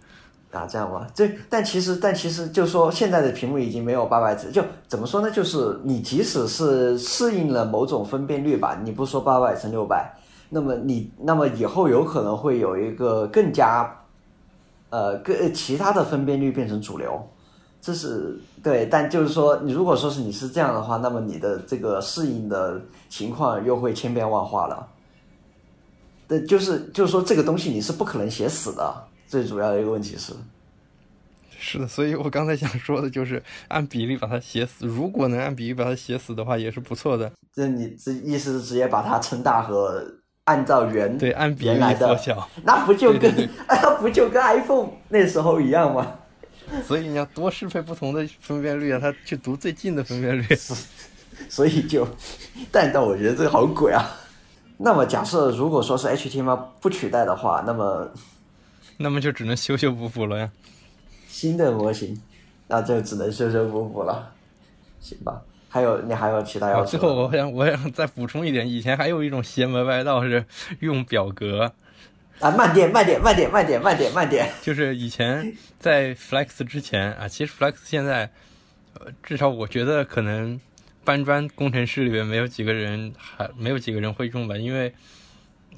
[0.50, 5.30] 啊，这样吧，这但其实但其实就说现在的屏幕已经没有八百乘，就怎么说呢？
[5.30, 10.10] 就是你即使是适应了某种分辨率吧，你不说八百乘六百，
[10.48, 13.94] 那么你那么以后有可能会有一个更加，
[14.88, 17.22] 呃，更其他的分辨率变成主流。
[17.80, 22.80] 这是对，但就是说，你如果说是你是这样的话，那么你的这个适应的
[23.10, 24.88] 情况又会千变万化了。
[26.26, 29.07] 对，就是就是说，这个东西你是不可能写死的。
[29.28, 30.32] 最主要的一个问题是，
[31.58, 34.86] 是的，所以我刚才想说的就是按比例把它写死。
[34.86, 37.30] 如果能按比例把它写死的话，也是不错的。
[37.52, 40.02] 这你这意思是直接把它撑大和
[40.44, 43.48] 按照原对按比例原来的缩小，那不就跟
[44.00, 46.14] 不就跟 iPhone 那时候一样吗？
[46.86, 50.44] 所以你要多适配不同的分辨率啊，它去读最近的分辨率。
[51.48, 52.06] 所以就，
[52.72, 54.04] 但但我觉得这个好鬼啊。
[54.76, 58.08] 那么假设如果说是 HTML 不取代的话，那么
[58.98, 60.50] 那么就只能修修补补了呀。
[61.26, 62.20] 新的模型
[62.66, 64.30] 那就只能修修补补了，
[65.00, 65.40] 行吧？
[65.70, 66.98] 还有你还有其他要啊，最？
[66.98, 70.44] 后我想我想再补充一点，以前还有一种邪门歪道是
[70.80, 71.72] 用表格，
[72.40, 74.50] 啊，慢点，慢点，慢点，慢点，慢点，慢点。
[74.62, 78.30] 就是以前在 Flex 之前啊，其实 Flex 现在，
[78.94, 80.58] 呃，至少我觉得可能
[81.04, 84.92] 搬砖工程师里面没有几个人还没有几个人会用吧，因为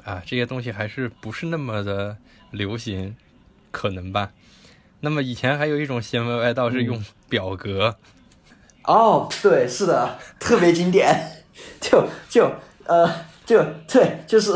[0.05, 2.17] 啊这些东西还是不是那么的
[2.51, 3.17] 流行，
[3.71, 4.31] 可能吧。
[5.01, 7.97] 那么以前还有一种邪门歪道是用表格，
[8.85, 11.37] 哦，对，是的，特别经典。
[11.81, 12.51] 就就
[12.85, 13.07] 呃，
[13.45, 14.53] 就对，就是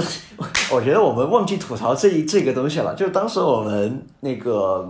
[0.70, 2.95] 我觉得我们忘记吐槽这一这个东西了。
[2.95, 4.88] 就当时我们那个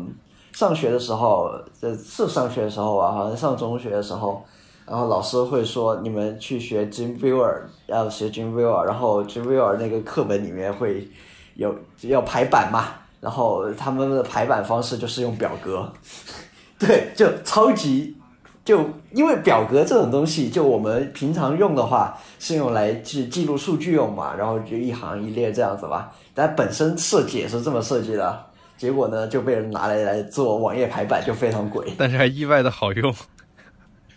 [0.52, 1.50] 上学的时候，
[1.80, 4.44] 这是上学的时候啊，好像上中学的时候，
[4.86, 11.08] 然后老师会说你们去学 Dreamweaver，要学 Dreamweaver，然后 Dreamweaver 那个课本里面会
[11.54, 15.92] 有要排版嘛，然后他们的排版方式就是用表格，
[16.78, 18.16] 对，就超级
[18.64, 26.10] 就因为表格这种东西，就我们平常用的话是用来记记录数据用嘛，然后就一行一列这样子吧。
[26.34, 28.44] 但本身设计也是这么设计的，
[28.76, 33.14] 结果呢就被人拿来来做网页排版，就非常鬼，但是还意外的好用。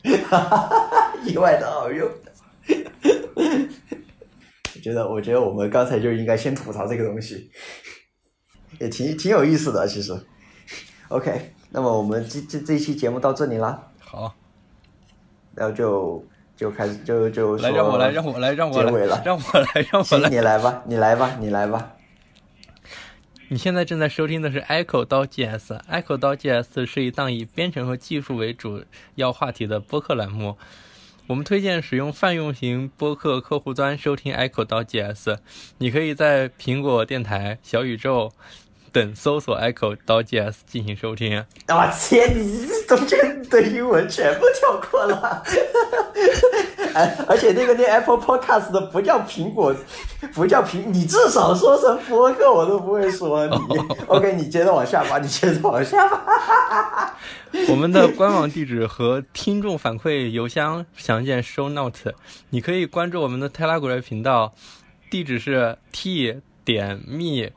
[1.26, 2.08] 意外的好用。
[4.78, 7.50] 我觉得，我觉得我们刚才就应该先吐槽这个东西，
[8.80, 10.14] 也挺挺有意思的，其实。
[11.10, 13.82] OK，那么我们这这这一期节目到这里啦。
[14.00, 14.36] 好，
[15.56, 16.24] 然后就
[16.56, 20.30] 就开始就就来让我来，让我来，让我来结尾了，让我来，让我，来。
[20.30, 21.94] 你来吧，你来吧，你来吧。
[23.50, 25.80] 你现在正在收听的是 Echo 刀 GS。
[25.90, 28.84] Echo 刀 GS 是一档以编程和技术为主
[29.16, 30.58] 要话题的播客栏目。
[31.28, 35.38] 我们推荐使用泛用型播客客户端收听 Echo 到 GS。
[35.78, 38.32] 你可以在苹果电台、小宇宙
[38.98, 41.46] 等搜索 Echo 到 GS 进行收听。
[41.68, 45.44] 我天，你中间的英文全部跳过了，
[46.96, 49.76] 而而且那个那 Apple Podcast 的不叫苹果，
[50.34, 53.56] 不叫苹，你至少说成播客我都不会说你。
[54.08, 57.16] OK，你接着往下吧，你接着往下吧。
[57.70, 62.16] 我们的官网地址和听众反馈邮箱详见 show note。
[62.50, 64.56] 你可以关注我们的 Telegram 频道，
[65.12, 67.52] 地址是 t 点 me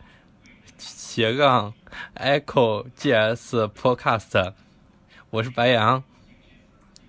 [1.12, 1.74] 斜杠
[2.14, 4.52] echo gs podcast。
[5.30, 6.04] 我是白羊，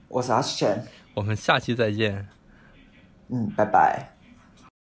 [0.08, 2.28] 我是阿史晨，我们下期再见。
[3.30, 4.10] 嗯，拜拜。